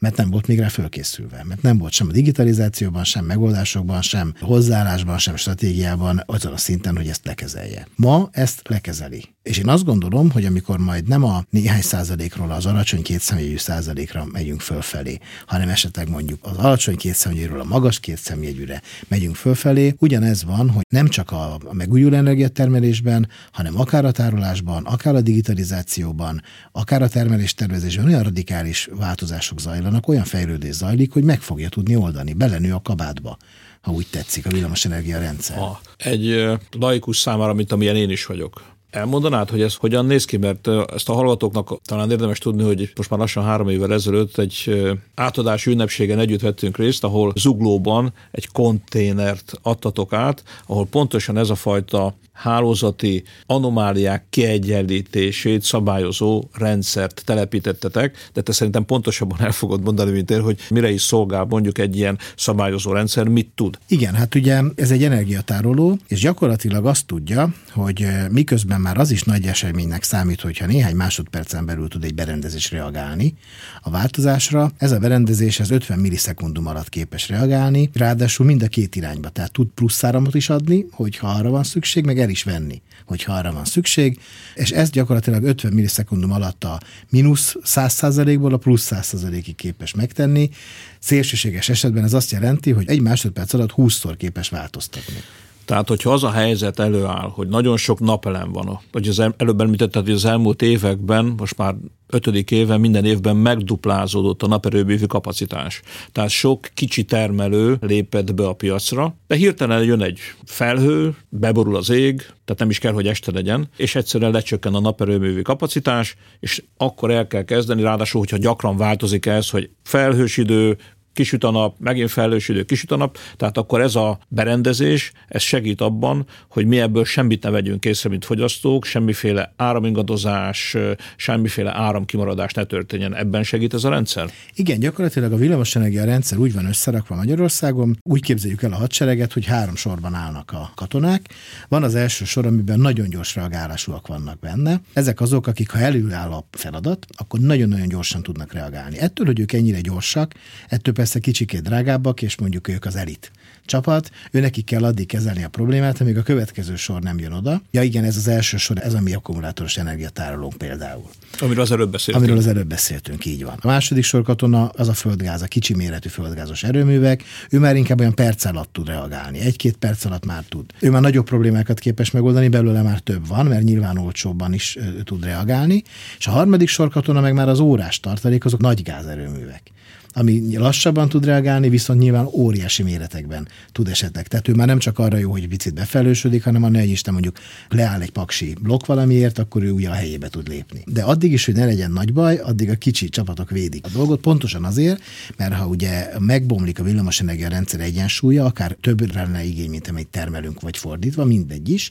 mert 0.02 0.16
nem 0.16 0.30
volt 0.30 0.46
még 0.46 0.58
rá 0.58 0.68
fölkészülve, 0.68 1.44
mert 1.44 1.62
nem 1.62 1.78
volt 1.78 1.92
sem 1.92 2.08
a 2.08 2.12
digitalizációban, 2.12 3.04
sem 3.04 3.24
megoldásokban, 3.24 4.02
sem 4.02 4.34
hozzáállásban, 4.40 5.18
sem 5.18 5.36
stratégiában 5.36 6.22
azon 6.26 6.52
a 6.52 6.56
szinten, 6.56 6.96
hogy 6.96 7.08
ezt 7.08 7.24
lekezelje. 7.24 7.86
Ma 7.96 8.28
ezt 8.32 8.60
lekezeli. 8.68 9.24
És 9.42 9.58
én 9.58 9.68
azt 9.68 9.84
gondolom, 9.84 10.30
hogy 10.30 10.44
amikor 10.44 10.78
majd 10.78 11.08
nem 11.08 11.24
a 11.24 11.44
néhány 11.50 11.80
százalékról 11.80 12.50
az 12.50 12.66
alacsony 12.66 13.02
kétszemjegyű 13.02 13.56
százalékra 13.56 14.26
megyünk 14.32 14.60
fölfelé, 14.60 15.18
hanem 15.46 15.68
esetleg 15.68 16.08
mondjuk 16.08 16.38
az 16.42 16.56
alacsony 16.56 16.96
kétszemjegyűről 16.96 17.60
a 17.60 17.64
magas 17.64 18.00
kétszemjegyűre 18.00 18.82
megyünk 19.08 19.36
fölfelé, 19.36 19.94
ugyanez 19.98 20.44
van, 20.44 20.70
hogy 20.70 20.84
nem 20.88 21.08
csak 21.08 21.30
a 21.30 21.58
megújuló 21.72 22.16
energiatermelésben, 22.16 23.28
hanem 23.52 23.80
akár 23.80 24.04
a 24.04 24.10
tárolásban, 24.10 24.84
akár 24.84 25.14
a 25.14 25.20
digitalizációban, 25.20 26.42
akár 26.72 27.02
a 27.02 27.08
termelés 27.08 27.54
tervezésben 27.54 28.06
olyan 28.06 28.22
radikális 28.22 28.88
változások 28.92 29.60
zajlanak, 29.60 29.91
olyan 30.07 30.24
fejlődés 30.24 30.74
zajlik, 30.74 31.12
hogy 31.12 31.24
meg 31.24 31.40
fogja 31.40 31.68
tudni 31.68 31.96
oldani, 31.96 32.33
belenő 32.33 32.72
a 32.72 32.83
kabátba 32.83 33.37
ha 33.83 33.92
úgy 33.92 34.07
tetszik, 34.11 34.46
a 34.46 34.48
villamosenergia 34.48 35.18
rendszer. 35.18 35.57
Ha 35.57 35.81
egy 35.96 36.50
laikus 36.70 37.18
számára, 37.18 37.52
mint 37.52 37.72
amilyen 37.72 37.96
én 37.96 38.11
is 38.11 38.26
vagyok, 38.26 38.62
Elmondanád, 38.90 39.50
hogy 39.50 39.62
ez 39.62 39.74
hogyan 39.74 40.07
néz 40.07 40.24
ki, 40.24 40.37
mert 40.37 40.68
ezt 40.94 41.09
a 41.09 41.12
hallgatóknak 41.12 41.81
talán 41.85 42.11
érdemes 42.11 42.38
tudni, 42.38 42.62
hogy 42.62 42.92
most 42.96 43.11
már 43.11 43.18
lassan 43.18 43.44
három 43.44 43.68
évvel 43.68 43.92
ezelőtt 43.92 44.38
egy 44.38 44.83
átadási 45.14 45.70
ünnepségen 45.70 46.18
együtt 46.18 46.40
vettünk 46.40 46.76
részt, 46.76 47.05
ahol 47.05 47.33
Zuglóban 47.37 48.12
egy 48.31 48.48
konténert 48.48 49.52
adtatok 49.62 50.12
át, 50.12 50.42
ahol 50.66 50.87
pontosan 50.87 51.37
ez 51.37 51.50
a 51.50 51.55
fajta 51.55 52.14
hálózati 52.42 53.22
anomáliák 53.46 54.24
kiegyenlítését 54.31 55.62
szabályozó 55.62 56.44
rendszert 56.52 57.22
telepítettetek, 57.24 58.31
de 58.33 58.40
te 58.40 58.52
szerintem 58.52 58.85
pontosabban 58.85 59.40
el 59.40 59.52
fogod 59.52 59.83
mondani, 59.83 60.11
mint 60.11 60.31
én, 60.31 60.40
hogy 60.40 60.59
mire 60.70 60.90
is 60.90 61.02
szolgál 61.02 61.44
mondjuk 61.44 61.78
egy 61.78 61.96
ilyen 61.96 62.18
szabályozó 62.37 62.92
rendszer, 62.92 63.28
mit 63.28 63.50
tud. 63.55 63.78
Igen, 63.88 64.14
hát 64.14 64.35
ugye 64.35 64.61
ez 64.74 64.90
egy 64.90 65.05
energiatároló, 65.05 65.98
és 66.09 66.20
gyakorlatilag 66.20 66.87
azt 66.87 67.07
tudja, 67.07 67.55
hogy 67.70 68.07
miközben 68.31 68.81
már 68.81 68.98
az 68.98 69.11
is 69.11 69.22
nagy 69.22 69.46
eseménynek 69.46 70.02
számít, 70.02 70.40
hogyha 70.40 70.66
néhány 70.66 70.96
másodpercen 70.96 71.66
belül 71.66 71.88
tud 71.88 72.05
egy 72.05 72.14
berendezés 72.14 72.70
reagálni 72.70 73.35
a 73.83 73.90
változásra, 73.90 74.72
ez 74.78 74.92
a 74.92 74.98
berendezés 74.98 75.61
az 75.61 75.70
50 75.70 75.98
millisekundum 75.98 76.66
alatt 76.66 76.88
képes 76.88 77.28
reagálni, 77.28 77.90
ráadásul 77.94 78.46
mind 78.46 78.62
a 78.62 78.66
két 78.66 78.96
irányba, 78.96 79.28
tehát 79.28 79.52
tud 79.52 79.68
plusz 79.74 80.05
áramot 80.05 80.35
is 80.35 80.48
adni, 80.48 80.87
hogyha 80.90 81.28
arra 81.28 81.50
van 81.50 81.64
szükség, 81.64 82.05
meg 82.05 82.18
el 82.18 82.28
is 82.33 82.42
venni, 82.42 82.83
hogyha 83.07 83.33
arra 83.33 83.53
van 83.53 83.64
szükség, 83.64 84.21
és 84.55 84.71
ez 84.71 84.90
gyakorlatilag 84.90 85.42
50 85.42 85.73
millisekundum 85.73 86.33
alatt 86.33 86.64
a 86.64 86.81
mínusz 87.11 87.57
100%-ból 87.64 88.53
a 88.53 88.57
plusz 88.57 88.88
100%-ig 88.90 89.55
képes 89.55 89.95
megtenni. 89.95 90.51
Szélsőséges 90.99 91.68
esetben 91.68 92.05
ez 92.05 92.12
azt 92.12 92.31
jelenti, 92.31 92.71
hogy 92.71 92.88
egy 92.88 93.01
másodperc 93.01 93.53
alatt 93.53 93.73
20-szor 93.77 94.14
képes 94.16 94.49
változtatni. 94.49 95.23
Tehát, 95.64 95.88
hogyha 95.88 96.12
az 96.12 96.25
a 96.25 96.31
helyzet 96.31 96.79
előáll, 96.79 97.31
hogy 97.31 97.49
nagyon 97.49 97.77
sok 97.77 98.01
napelem 98.01 98.53
van, 98.53 98.81
vagy 98.92 99.09
az 99.09 99.23
előbb 99.37 99.61
említetted, 99.61 100.05
hogy 100.05 100.14
az 100.14 100.25
elmúlt 100.25 100.62
években, 100.62 101.25
most 101.25 101.57
már 101.57 101.75
ötödik 102.12 102.51
éve 102.51 102.77
minden 102.77 103.05
évben 103.05 103.37
megduplázódott 103.37 104.42
a 104.42 104.46
naperőművű 104.46 105.05
kapacitás. 105.05 105.81
Tehát 106.12 106.31
sok 106.31 106.68
kicsi 106.75 107.05
termelő 107.05 107.77
lépett 107.81 108.35
be 108.35 108.46
a 108.46 108.53
piacra, 108.53 109.16
de 109.27 109.35
hirtelen 109.35 109.85
jön 109.85 110.03
egy 110.03 110.18
felhő, 110.44 111.16
beborul 111.29 111.77
az 111.77 111.90
ég, 111.90 112.16
tehát 112.16 112.59
nem 112.59 112.70
is 112.70 112.79
kell, 112.79 112.92
hogy 112.92 113.07
este 113.07 113.33
legyen, 113.33 113.68
és 113.77 113.94
egyszerűen 113.94 114.31
lecsökken 114.31 114.75
a 114.75 114.81
naperőművű 114.81 115.42
kapacitás, 115.42 116.16
és 116.40 116.62
akkor 116.77 117.11
el 117.11 117.27
kell 117.27 117.44
kezdeni, 117.44 117.83
ráadásul, 117.83 118.20
hogyha 118.20 118.37
gyakran 118.37 118.77
változik 118.77 119.27
ez, 119.27 119.51
hogy 119.51 119.70
felhős 119.83 120.37
idő, 120.37 120.77
kisüt 121.12 121.44
a 121.44 121.51
nap, 121.51 121.77
megint 121.79 122.11
felhős 122.11 122.48
idő, 122.48 122.62
kisüt 122.62 122.90
a 122.90 122.96
nap, 122.96 123.18
tehát 123.37 123.59
akkor 123.59 123.81
ez 123.81 123.94
a 123.94 124.18
berendezés, 124.29 125.12
ez 125.29 125.42
segít 125.42 125.81
abban, 125.81 126.27
hogy 126.48 126.66
mi 126.66 126.81
ebből 126.81 127.05
semmit 127.05 127.42
ne 127.42 127.51
vegyünk 127.51 127.85
észre, 127.85 128.09
mint 128.09 128.25
fogyasztók, 128.25 128.85
semmiféle 128.85 129.53
áramingadozás, 129.57 130.77
semmiféle 131.16 131.77
áramkimaradás 131.77 132.53
ne 132.53 132.64
történjen. 132.64 133.14
Ebben 133.14 133.42
segít 133.42 133.75
ez 133.75 133.85
a 133.85 133.88
rendszer? 133.88 134.31
Igen, 134.55 134.79
gyakorlatilag 134.79 135.33
a 135.33 135.37
villamosenergia 135.37 136.05
rendszer 136.05 136.38
úgy 136.38 136.53
van 136.53 136.66
összerakva 136.66 137.14
Magyarországon, 137.14 137.98
úgy 138.03 138.22
képzeljük 138.22 138.62
el 138.62 138.72
a 138.72 138.77
hadsereget, 138.77 139.33
hogy 139.33 139.46
három 139.46 139.77
sorban 139.77 140.14
állnak 140.14 140.51
a 140.53 140.72
katonák. 140.75 141.29
Van 141.68 141.83
az 141.83 141.94
első 141.94 142.25
sor, 142.25 142.46
amiben 142.46 142.81
nagyon 142.81 143.09
gyors 143.09 143.35
reagálásúak 143.35 144.07
vannak 144.07 144.38
benne. 144.38 144.81
Ezek 144.92 145.20
azok, 145.20 145.46
akik 145.46 145.70
ha 145.70 145.79
előáll 145.79 146.31
a 146.31 146.46
feladat, 146.51 147.07
akkor 147.16 147.40
nagyon-nagyon 147.40 147.88
gyorsan 147.88 148.22
tudnak 148.22 148.53
reagálni. 148.53 148.98
Ettől, 148.98 149.27
hogy 149.27 149.40
ők 149.40 149.53
ennyire 149.53 149.81
gyorsak, 149.81 150.35
ettől 150.68 150.94
persze 151.02 151.18
kicsikét 151.18 151.62
drágábbak, 151.62 152.22
és 152.22 152.36
mondjuk 152.36 152.68
ők 152.68 152.84
az 152.84 152.96
elit 152.96 153.30
csapat, 153.64 154.10
ő 154.30 154.40
neki 154.40 154.62
kell 154.62 154.84
addig 154.84 155.06
kezelni 155.06 155.44
a 155.44 155.48
problémát, 155.48 156.00
amíg 156.00 156.16
a 156.16 156.22
következő 156.22 156.76
sor 156.76 157.00
nem 157.00 157.18
jön 157.18 157.32
oda. 157.32 157.62
Ja 157.70 157.82
igen, 157.82 158.04
ez 158.04 158.16
az 158.16 158.28
első 158.28 158.56
sor, 158.56 158.78
ez 158.82 158.94
a 158.94 159.00
mi 159.00 159.14
akkumulátoros 159.14 159.76
energiatárolónk 159.76 160.54
például. 160.56 161.04
Amiről 161.40 161.62
az 161.62 161.70
előbb 161.70 161.90
beszéltünk. 161.90 162.24
Amiről 162.24 162.42
az 162.42 162.46
előbb 162.46 162.66
beszéltünk, 162.66 163.24
így 163.24 163.44
van. 163.44 163.58
A 163.60 163.66
második 163.66 164.04
sor 164.04 164.22
katona 164.22 164.68
az 164.68 164.88
a 164.88 164.92
földgáz, 164.92 165.42
a 165.42 165.46
kicsi 165.46 165.74
méretű 165.74 166.08
földgázos 166.08 166.62
erőművek, 166.62 167.22
ő 167.50 167.58
már 167.58 167.76
inkább 167.76 168.00
olyan 168.00 168.14
perc 168.14 168.44
alatt 168.44 168.72
tud 168.72 168.86
reagálni, 168.86 169.40
egy-két 169.40 169.76
perc 169.76 170.04
alatt 170.04 170.24
már 170.24 170.44
tud. 170.48 170.64
Ő 170.80 170.90
már 170.90 171.00
nagyobb 171.00 171.24
problémákat 171.24 171.78
képes 171.78 172.10
megoldani, 172.10 172.48
belőle 172.48 172.82
már 172.82 172.98
több 172.98 173.26
van, 173.26 173.46
mert 173.46 173.62
nyilván 173.62 173.98
olcsóbban 173.98 174.54
is 174.54 174.78
tud 175.04 175.24
reagálni. 175.24 175.82
És 176.18 176.26
a 176.26 176.30
harmadik 176.30 176.68
sor 176.68 176.90
katona 176.90 177.20
meg 177.20 177.34
már 177.34 177.48
az 177.48 177.60
órás 177.60 178.00
tartalék, 178.00 178.44
azok 178.44 178.60
nagy 178.60 178.82
gázerőművek 178.82 179.72
ami 180.12 180.57
lassabban 180.57 181.09
tud 181.09 181.25
reagálni, 181.25 181.68
viszont 181.68 182.01
nyilván 182.01 182.27
óriási 182.33 182.83
méretekben 182.83 183.48
tud 183.72 183.88
esetleg. 183.88 184.29
Tehát 184.29 184.48
ő 184.48 184.53
már 184.55 184.66
nem 184.66 184.79
csak 184.79 184.98
arra 184.98 185.16
jó, 185.16 185.31
hogy 185.31 185.48
picit 185.48 185.75
befelősödik, 185.75 186.44
hanem 186.44 186.62
a 186.62 186.68
ne 186.68 186.85
Isten 186.85 187.12
mondjuk 187.12 187.37
leáll 187.68 188.01
egy 188.01 188.11
paksi 188.11 188.55
blokk 188.61 188.87
valamiért, 188.87 189.38
akkor 189.38 189.62
ő 189.62 189.70
ugye 189.70 189.88
a 189.88 189.92
helyébe 189.92 190.29
tud 190.29 190.48
lépni. 190.48 190.83
De 190.87 191.03
addig 191.03 191.33
is, 191.33 191.44
hogy 191.44 191.55
ne 191.55 191.64
legyen 191.64 191.90
nagy 191.90 192.12
baj, 192.12 192.37
addig 192.37 192.70
a 192.70 192.75
kicsi 192.75 193.09
csapatok 193.09 193.51
védik 193.51 193.87
a 193.87 193.88
dolgot, 193.92 194.20
pontosan 194.20 194.64
azért, 194.64 195.03
mert 195.37 195.55
ha 195.55 195.66
ugye 195.66 196.09
megbomlik 196.18 196.79
a 196.79 196.83
villamosenergia 196.83 197.48
rendszer 197.48 197.81
egyensúlya, 197.81 198.44
akár 198.44 198.77
többre 198.81 199.22
lenne 199.22 199.44
igény, 199.44 199.70
mint 199.70 199.88
amit 199.88 200.09
termelünk, 200.09 200.61
vagy 200.61 200.77
fordítva, 200.77 201.25
mindegy 201.25 201.68
is, 201.68 201.90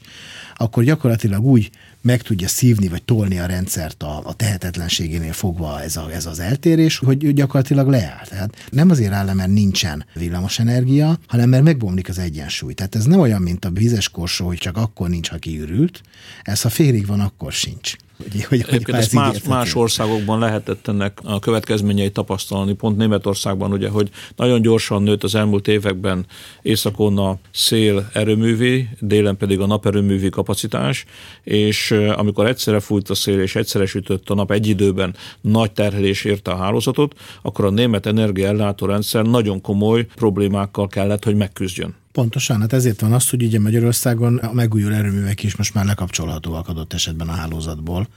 akkor 0.56 0.84
gyakorlatilag 0.84 1.44
úgy 1.44 1.70
meg 2.02 2.22
tudja 2.22 2.48
szívni 2.48 2.88
vagy 2.88 3.02
tolni 3.02 3.38
a 3.38 3.46
rendszert 3.46 4.02
a, 4.02 4.20
a 4.24 4.32
tehetetlenségénél 4.32 5.32
fogva 5.32 5.82
ez, 5.82 5.96
a, 5.96 6.12
ez 6.12 6.26
az 6.26 6.38
eltérés, 6.40 6.98
hogy 6.98 7.32
gyakorlatilag 7.32 7.88
leáll. 7.88 8.24
Tehát 8.28 8.68
nem 8.70 8.90
azért 8.90 9.12
áll 9.12 9.34
mert 9.34 9.50
nincsen 9.50 10.04
villamosenergia, 10.14 11.18
hanem 11.26 11.48
mert 11.48 11.62
megbomlik 11.64 12.08
az 12.08 12.18
egyensúly. 12.18 12.74
Tehát 12.74 12.94
ez 12.94 13.04
nem 13.04 13.20
olyan, 13.20 13.42
mint 13.42 13.64
a 13.64 13.70
vizes 13.70 14.08
korsó, 14.08 14.46
hogy 14.46 14.58
csak 14.58 14.76
akkor 14.76 15.08
nincs, 15.08 15.28
ha 15.28 15.36
kiürült. 15.36 16.00
Ez 16.42 16.60
ha 16.60 16.68
félig 16.68 17.06
van, 17.06 17.20
akkor 17.20 17.52
sincs. 17.52 17.96
Hogy, 18.30 18.44
hogy, 18.44 18.84
hogy 18.84 18.94
ezt 18.94 19.12
más, 19.12 19.42
más 19.42 19.74
országokban 19.74 20.38
lehetett 20.38 20.88
ennek 20.88 21.18
a 21.24 21.38
következményeit 21.38 22.12
tapasztalni, 22.12 22.72
pont 22.72 22.96
Németországban 22.96 23.72
ugye, 23.72 23.88
hogy 23.88 24.10
nagyon 24.36 24.62
gyorsan 24.62 25.02
nőtt 25.02 25.22
az 25.22 25.34
elmúlt 25.34 25.68
években 25.68 26.26
északon 26.62 27.18
a 27.18 27.38
szél 27.50 28.08
erőművi, 28.12 28.88
délen 29.00 29.36
pedig 29.36 29.60
a 29.60 29.66
naperőművi 29.66 30.28
kapacitás, 30.28 31.04
és 31.42 31.90
amikor 31.90 32.46
egyszerre 32.46 32.80
fújt 32.80 33.10
a 33.10 33.14
szél 33.14 33.40
és 33.40 33.54
egyszerre 33.54 33.86
sütött 33.86 34.30
a 34.30 34.34
nap 34.34 34.50
egy 34.50 34.66
időben 34.66 35.14
nagy 35.40 35.72
terhelés 35.72 36.24
érte 36.24 36.50
a 36.50 36.56
hálózatot, 36.56 37.14
akkor 37.42 37.64
a 37.64 37.70
német 37.70 38.06
energiaellátó 38.06 38.86
rendszer 38.86 39.24
nagyon 39.24 39.60
komoly 39.60 40.06
problémákkal 40.14 40.88
kellett, 40.88 41.24
hogy 41.24 41.36
megküzdjön. 41.36 42.00
Pontosan, 42.12 42.60
hát 42.60 42.72
ezért 42.72 43.00
van 43.00 43.12
az, 43.12 43.30
hogy 43.30 43.42
ugye 43.42 43.60
Magyarországon 43.60 44.36
a 44.36 44.52
megújuló 44.52 44.94
erőművek 44.94 45.42
is 45.42 45.56
most 45.56 45.74
már 45.74 45.84
lekapcsolhatóak 45.84 46.68
adott 46.68 46.92
esetben 46.92 47.28
a 47.28 47.32
hálózatból, 47.32 48.08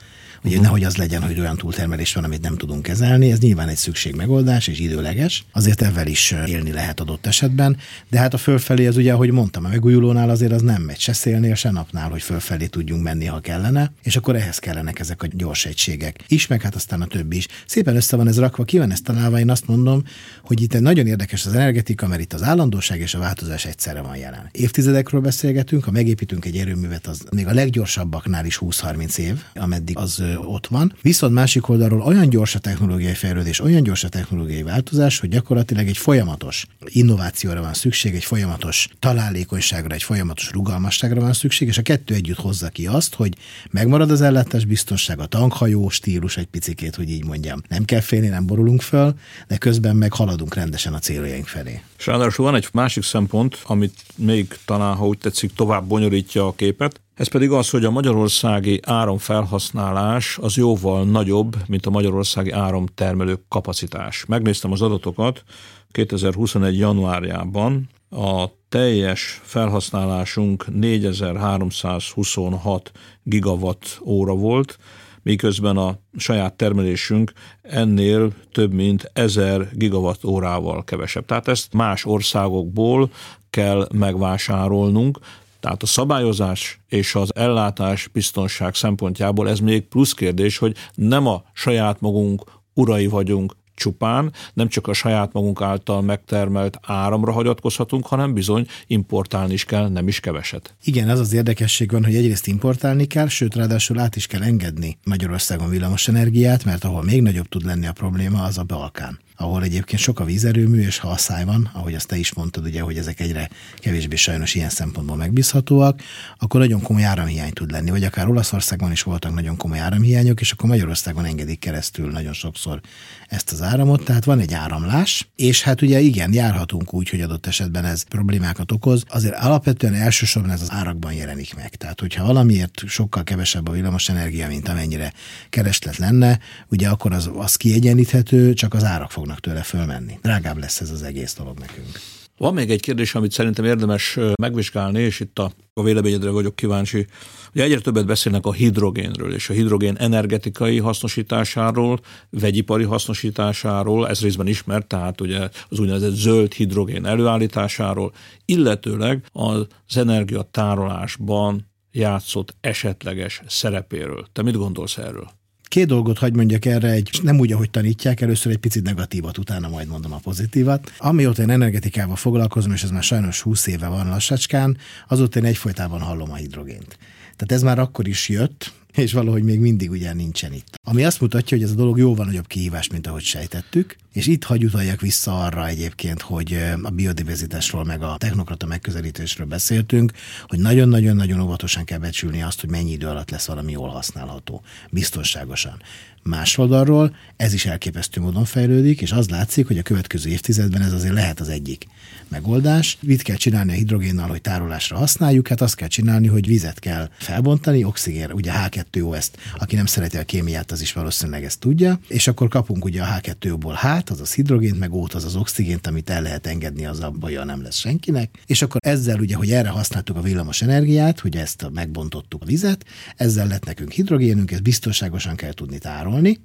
uh-huh. 0.52 0.64
nehogy 0.64 0.84
az 0.84 0.96
legyen, 0.96 1.22
hogy 1.22 1.40
olyan 1.40 1.58
túltermelés 1.58 2.14
van, 2.14 2.24
amit 2.24 2.42
nem 2.42 2.58
tudunk 2.58 2.82
kezelni. 2.82 3.32
Ez 3.32 3.40
nyilván 3.40 3.68
egy 3.68 3.78
szükségmegoldás 3.78 4.68
és 4.68 4.80
időleges, 4.80 5.46
azért 5.52 5.82
ezzel 5.82 6.08
is 6.08 6.36
élni 6.48 6.72
lehet 6.72 7.00
adott 7.00 7.26
esetben, 7.26 7.78
de 8.10 8.20
hát 8.20 8.34
a 8.34 8.38
fölfelé 8.38 8.88
az 8.88 8.98
ugye, 8.98 9.14
ahogy 9.14 9.32
mondtam, 9.32 9.66
a 9.66 9.68
megújulónál 9.68 10.30
azért 10.30 10.52
az 10.52 10.62
nem 10.62 10.82
megy 10.82 11.00
se 11.00 11.14
szélnél, 11.14 11.56
se 11.56 11.72
napnál, 11.72 12.10
hogy 12.10 12.22
fölfelé 12.22 12.66
tudjunk 12.66 13.04
menni, 13.04 13.26
ha 13.26 13.40
kellene, 13.40 13.92
és 14.04 14.16
akkor 14.16 14.36
ehhez 14.36 14.60
kellenek 14.60 15.00
ezek 15.00 15.24
a 15.24 15.28
gyors 15.32 15.66
egységek 15.66 16.24
is, 16.28 16.48
meg 16.48 16.62
hát 16.62 16.76
aztán 16.76 17.02
a 17.02 17.06
többi 17.06 17.36
is. 17.36 17.48
Szépen 17.66 17.96
össze 17.96 18.16
van 18.16 18.28
ez 18.28 18.40
rakva, 18.40 18.64
ki 18.64 18.78
van 18.78 18.92
ezt 18.92 19.04
találva, 19.04 19.40
én 19.40 19.50
azt 19.50 19.68
mondom, 19.68 20.04
hogy 20.44 20.62
itt 20.62 20.74
egy 20.74 20.82
nagyon 20.82 21.08
érdekes 21.08 21.46
az 21.46 21.54
energetika, 21.54 22.08
mert 22.08 22.22
itt 22.22 22.34
az 22.34 22.44
állandóság 22.44 23.00
és 23.00 23.14
a 23.14 23.20
változás 23.20 23.66
egyszerre 23.66 24.02
van 24.02 24.18
jelen. 24.18 24.50
Évtizedekről 24.52 25.22
beszélgetünk, 25.22 25.84
ha 25.84 25.92
megépítünk 25.92 26.46
egy 26.46 26.58
erőművet, 26.58 27.08
az 27.08 27.24
még 27.32 27.48
a 27.48 27.54
leggyorsabbaknál 27.54 28.46
is 28.46 28.60
20-30 28.62 29.18
év, 29.18 29.44
ameddig 29.54 29.98
az 29.98 30.24
ott 30.44 30.68
van. 30.68 30.96
Viszont 31.02 31.34
másik 31.34 31.70
oldalról 31.70 32.02
olyan 32.02 32.30
gyors 32.30 32.56
a 32.56 32.60
technológiai 32.60 33.14
fejlődés, 33.14 33.60
olyan 33.60 33.84
gyors 33.84 34.04
a 34.04 34.10
technológiai 34.10 34.64
változás, 34.64 35.20
hogy 35.20 35.30
gyakorlatilag 35.30 35.88
egy 35.88 35.98
folyamatos 35.98 36.66
innovációra 36.86 37.62
van 37.62 37.74
szükség, 37.74 38.16
egy 38.16 38.24
folyamatos 38.24 38.88
találékonyságra, 39.00 39.94
egy 39.94 40.04
folyamatos 40.04 40.52
rugalmasságra 40.52 41.22
van 41.22 41.34
szükség, 41.34 41.68
és 41.68 41.78
a 41.78 41.82
kettő 41.82 42.14
együtt 42.14 42.40
hozza 42.40 42.70
ki 42.70 42.88
azt, 42.88 43.16
hogy 43.16 43.34
megmarad 43.72 44.12
az 44.12 44.22
ellátás 44.22 44.66
biztonság, 44.66 45.20
a 45.20 45.26
tankhajó 45.26 45.90
stílus 45.90 46.38
egy 46.38 46.46
picikét, 46.46 46.96
hogy 46.96 47.10
így 47.10 47.26
mondjam. 47.26 47.62
Nem 47.70 47.86
kell 47.86 48.00
félni, 48.00 48.28
nem 48.28 48.46
borulunk 48.46 48.82
föl, 48.82 49.14
de 49.48 49.58
közben 49.58 49.96
meg 49.96 50.14
haladunk 50.14 50.56
rendesen 50.56 50.94
a 50.94 51.00
céljaink 51.00 51.48
felé. 51.48 51.82
És 51.98 52.36
van 52.36 52.56
egy 52.56 52.68
másik 52.74 53.04
szempont, 53.04 53.60
amit 53.64 54.04
még 54.16 54.58
talán, 54.66 54.96
ha 54.96 55.08
úgy 55.08 55.18
tetszik, 55.18 55.54
tovább 55.54 55.88
bonyolítja 55.88 56.48
a 56.48 56.56
képet, 56.56 57.02
ez 57.16 57.28
pedig 57.28 57.52
az, 57.52 57.70
hogy 57.70 57.86
a 57.86 57.92
magyarországi 57.92 58.80
áramfelhasználás 58.86 60.38
az 60.42 60.58
jóval 60.58 61.06
nagyobb, 61.06 61.56
mint 61.68 61.86
a 61.86 61.90
magyarországi 61.90 62.52
áramtermelő 62.52 63.40
kapacitás. 63.48 64.26
Megnéztem 64.26 64.72
az 64.72 64.82
adatokat 64.82 65.44
2021. 65.92 66.78
januárjában, 66.78 67.90
a 68.10 68.46
teljes 68.70 69.42
felhasználásunk 69.44 70.66
4326 70.74 72.92
gigawatt 73.24 74.00
óra 74.06 74.34
volt, 74.34 74.78
miközben 75.24 75.78
a 75.78 75.98
saját 76.18 76.54
termelésünk 76.54 77.32
ennél 77.62 78.32
több 78.52 78.74
mint 78.74 79.12
1000 79.14 79.70
gigawatt 79.74 80.26
órával 80.26 80.84
kevesebb. 80.84 81.26
Tehát 81.26 81.48
ezt 81.48 81.74
más 81.74 82.06
országokból 82.06 83.10
kell 83.50 83.88
megvásárolnunk, 83.94 85.20
tehát 85.66 85.84
a 85.84 85.86
szabályozás 85.86 86.80
és 86.88 87.16
az 87.16 87.36
ellátás 87.36 88.08
biztonság 88.08 88.76
szempontjából 88.76 89.50
ez 89.50 89.60
még 89.60 89.88
plusz 89.88 90.14
kérdés, 90.14 90.58
hogy 90.58 90.76
nem 90.96 91.28
a 91.28 91.44
saját 91.54 92.02
magunk 92.02 92.44
urai 92.74 93.08
vagyunk 93.08 93.56
csupán, 93.76 94.34
nem 94.54 94.68
csak 94.68 94.88
a 94.88 94.94
saját 94.94 95.34
magunk 95.34 95.62
által 95.62 96.02
megtermelt 96.02 96.80
áramra 96.82 97.32
hagyatkozhatunk, 97.32 98.06
hanem 98.06 98.34
bizony 98.34 98.68
importálni 98.88 99.54
is 99.54 99.66
kell, 99.66 99.90
nem 99.90 100.08
is 100.08 100.20
keveset. 100.20 100.76
Igen, 100.84 101.10
ez 101.10 101.20
az 101.20 101.34
érdekesség 101.34 101.92
van, 101.92 102.06
hogy 102.06 102.16
egyrészt 102.16 102.48
importálni 102.48 103.06
kell, 103.06 103.28
sőt, 103.28 103.56
ráadásul 103.56 104.00
át 104.00 104.16
is 104.16 104.28
kell 104.28 104.42
engedni 104.42 104.98
Magyarországon 105.04 105.70
villamos 105.70 106.08
energiát, 106.08 106.64
mert 106.64 106.84
ahol 106.84 107.04
még 107.04 107.22
nagyobb 107.22 107.48
tud 107.48 107.66
lenni 107.66 107.88
a 107.88 107.94
probléma, 107.94 108.44
az 108.44 108.58
a 108.58 108.64
Balkán 108.64 109.20
ahol 109.38 109.64
egyébként 109.64 110.02
sok 110.02 110.20
a 110.20 110.24
vízerőmű, 110.24 110.82
és 110.82 110.98
ha 110.98 111.10
a 111.10 111.18
száj 111.18 111.46
van, 111.46 111.70
ahogy 111.74 111.94
azt 111.94 112.08
te 112.08 112.18
is 112.18 112.34
mondtad, 112.34 112.66
ugye, 112.66 112.82
hogy 112.82 112.98
ezek 112.98 113.20
egyre 113.20 113.50
kevésbé 113.76 114.16
sajnos 114.16 114.56
ilyen 114.56 114.70
szempontból 114.70 115.16
megbízhatóak, 115.16 116.02
akkor 116.38 116.60
nagyon 116.60 116.82
komoly 116.82 117.04
áramhiány 117.04 117.54
tud 117.54 117.72
lenni, 117.72 117.90
vagy 117.90 118.04
akár 118.04 118.30
Olaszországban 118.30 118.92
is 118.92 119.04
voltak 119.04 119.34
nagyon 119.34 119.58
komoly 119.58 119.80
áramhiányok, 119.80 120.42
és 120.42 120.52
akkor 120.52 120.70
Magyarországon 120.70 121.26
engedik 121.26 121.60
keresztül 121.60 122.12
nagyon 122.12 122.34
sokszor 122.34 122.82
ezt 123.28 123.52
az 123.52 123.62
áramot, 123.66 124.04
tehát 124.04 124.26
van 124.26 124.40
egy 124.40 124.54
áramlás, 124.54 125.28
és 125.36 125.62
hát 125.62 125.82
ugye 125.82 126.00
igen, 126.00 126.34
járhatunk 126.34 126.94
úgy, 126.94 127.10
hogy 127.10 127.22
adott 127.22 127.46
esetben 127.46 127.86
ez 127.86 128.04
problémákat 128.04 128.72
okoz, 128.72 129.04
azért 129.10 129.36
alapvetően 129.36 129.94
elsősorban 129.94 130.52
ez 130.52 130.62
az 130.62 130.72
árakban 130.72 131.14
jelenik 131.14 131.56
meg. 131.56 131.76
Tehát, 131.76 132.00
hogyha 132.00 132.26
valamiért 132.26 132.84
sokkal 132.88 133.24
kevesebb 133.24 133.68
a 133.68 133.72
villamos 133.72 134.10
energia, 134.10 134.48
mint 134.48 134.68
amennyire 134.68 135.14
kereslet 135.50 135.98
lenne, 135.98 136.40
ugye 136.68 136.88
akkor 136.88 137.14
az, 137.14 137.30
az 137.34 137.56
kiegyenlíthető, 137.56 138.54
csak 138.54 138.74
az 138.74 138.84
árak 138.84 139.12
fog 139.12 139.26
fognak 139.26 139.44
tőle 139.44 139.64
fölmenni. 139.64 140.20
Drágább 140.22 140.58
lesz 140.58 140.80
ez 140.80 140.90
az 140.90 141.04
egész 141.04 141.34
dolog 141.34 141.60
nekünk. 141.60 142.00
Van 142.38 142.54
még 142.54 142.70
egy 142.72 142.82
kérdés, 142.82 143.16
amit 143.16 143.32
szerintem 143.32 143.66
érdemes 143.66 144.20
megvizsgálni, 144.42 145.02
és 145.02 145.20
itt 145.20 145.40
a, 145.40 145.52
a 145.74 145.84
véleményedre 145.84 146.30
vagyok 146.30 146.56
kíváncsi. 146.56 147.08
Ugye 147.54 147.64
egyre 147.64 147.80
többet 147.80 148.06
beszélnek 148.06 148.46
a 148.46 148.54
hidrogénről, 148.54 149.34
és 149.34 149.50
a 149.50 149.54
hidrogén 149.54 149.96
energetikai 149.96 150.80
hasznosításáról, 150.80 152.00
vegyipari 152.30 152.84
hasznosításáról, 152.84 154.08
ez 154.08 154.22
részben 154.22 154.48
ismert, 154.48 154.88
tehát 154.88 155.22
ugye 155.22 155.50
az 155.70 155.80
úgynevezett 155.80 156.14
zöld 156.14 156.54
hidrogén 156.54 157.06
előállításáról, 157.06 158.14
illetőleg 158.46 159.26
az 159.32 159.68
energiatárolásban 159.98 161.72
játszott 161.92 162.56
esetleges 162.62 163.42
szerepéről. 163.48 164.26
Te 164.34 164.42
mit 164.42 164.58
gondolsz 164.58 164.98
erről? 164.98 165.30
Két 165.68 165.88
dolgot 165.88 166.18
hagy 166.18 166.36
mondjak 166.36 166.66
erre, 166.66 166.90
egy, 166.90 167.20
nem 167.24 167.40
úgy, 167.40 167.52
ahogy 167.52 167.70
tanítják, 167.70 168.22
először 168.22 168.52
egy 168.52 168.58
picit 168.58 168.84
negatívat, 168.84 169.38
utána 169.38 169.70
majd 169.70 169.88
mondom 169.88 170.14
a 170.14 170.18
pozitívat. 170.18 170.92
Amióta 170.98 171.42
én 171.42 171.50
energetikával 171.50 172.16
foglalkozom, 172.16 172.72
és 172.72 172.84
ez 172.84 172.90
már 172.90 173.04
sajnos 173.04 173.42
20 173.42 173.68
éve 173.68 173.88
van 173.88 174.10
lassacskán, 174.10 174.78
azóta 175.08 175.40
én 175.40 175.46
egyfolytában 175.46 176.02
hallom 176.02 176.32
a 176.32 176.36
hidrogént. 176.36 176.98
Tehát 177.36 177.52
ez 177.52 177.62
már 177.62 177.80
akkor 177.80 178.08
is 178.08 178.30
jött, 178.30 178.74
és 178.96 179.14
valahogy 179.14 179.44
még 179.44 179.60
mindig 179.60 179.92
ugye 179.92 180.14
nincsen 180.14 180.54
itt. 180.54 180.80
Ami 180.84 181.04
azt 181.04 181.22
mutatja, 181.22 181.58
hogy 181.58 181.66
ez 181.66 181.72
a 181.72 181.76
dolog 181.76 181.98
jóval 181.98 182.26
nagyobb 182.26 182.48
kihívás, 182.48 182.90
mint 182.90 183.08
ahogy 183.08 183.24
sejtettük, 183.24 183.96
és 184.14 184.28
itt 184.28 184.44
hagy 184.44 184.64
utaljak 184.64 185.02
vissza 185.02 185.44
arra 185.44 185.68
egyébként, 185.68 186.22
hogy 186.22 186.58
a 186.84 186.90
biodiverzitásról 186.90 187.84
meg 187.84 188.02
a 188.02 188.16
technokrata 188.18 188.66
megközelítésről 188.66 189.48
beszéltünk, 189.48 190.12
hogy 190.48 190.60
nagyon-nagyon-nagyon 190.60 191.40
óvatosan 191.40 191.84
kell 191.84 192.00
becsülni 192.00 192.42
azt, 192.42 192.62
hogy 192.62 192.70
mennyi 192.70 192.92
idő 192.92 193.08
alatt 193.08 193.30
lesz 193.30 193.48
valami 193.48 193.72
jól 193.72 193.90
használható, 193.90 194.62
biztonságosan. 194.92 195.82
Más 196.30 196.58
oldalról 196.58 197.16
ez 197.36 197.54
is 197.54 197.66
elképesztő 197.66 198.22
módon 198.22 198.46
fejlődik, 198.46 199.02
és 199.02 199.12
az 199.12 199.30
látszik, 199.30 199.68
hogy 199.68 199.78
a 199.78 199.82
következő 199.82 200.30
évtizedben 200.30 200.82
ez 200.82 200.94
azért 200.94 201.14
lehet 201.14 201.40
az 201.40 201.50
egyik 201.50 201.88
megoldás. 202.28 202.98
Mit 203.02 203.22
kell 203.22 203.36
csinálni 203.36 203.72
a 203.72 203.76
hidrogénnal, 203.76 204.28
hogy 204.28 204.42
tárolásra 204.42 204.98
használjuk? 204.98 205.48
Hát 205.48 205.62
azt 205.62 205.76
kell 205.76 205.88
csinálni, 205.88 206.28
hogy 206.28 206.48
vizet 206.48 206.80
kell 206.80 207.10
felbontani, 207.18 207.84
oxigén, 207.84 208.32
ugye 208.32 208.52
H2O 208.56 209.16
ezt, 209.16 209.38
aki 209.58 209.76
nem 209.76 209.86
szereti 209.86 210.18
a 210.18 210.24
kémiát, 210.24 210.72
az 210.72 210.82
is 210.82 210.94
valószínűleg 210.94 211.44
ezt 211.44 211.60
tudja, 211.60 212.00
és 212.08 212.28
akkor 212.28 212.48
kapunk 212.48 212.86
ugye 212.86 213.02
a 213.02 213.20
H2O-ból 213.20 213.74
hát, 213.76 214.10
azaz 214.10 214.34
hidrogént, 214.34 214.80
meg 214.80 214.94
ót, 214.94 215.14
azaz 215.14 215.36
oxigént, 215.36 215.88
amit 215.88 216.10
el 216.10 216.22
lehet 216.22 216.48
engedni, 216.48 216.86
az 216.86 217.00
a 217.00 217.10
baja 217.10 217.44
nem 217.44 217.62
lesz 217.62 217.78
senkinek. 217.78 218.30
És 218.46 218.62
akkor 218.62 218.82
ezzel 218.84 219.20
ugye, 219.20 219.36
hogy 219.36 219.52
erre 219.52 219.70
használtuk 219.70 220.18
a 220.18 220.22
villamos 220.22 220.62
energiát, 220.62 221.20
hogy 221.20 221.36
ezt 221.36 221.70
megbontottuk 221.74 222.42
a 222.42 222.46
vizet, 222.46 222.86
ezzel 223.16 223.48
lett 223.48 223.66
nekünk 223.66 223.92
hidrogénünk, 223.92 224.52
ezt 224.52 224.64
biztonságosan 224.64 225.36
kell 225.36 225.54
tudni 225.54 225.78
tárolni, 225.78 226.14
colony. 226.16 226.40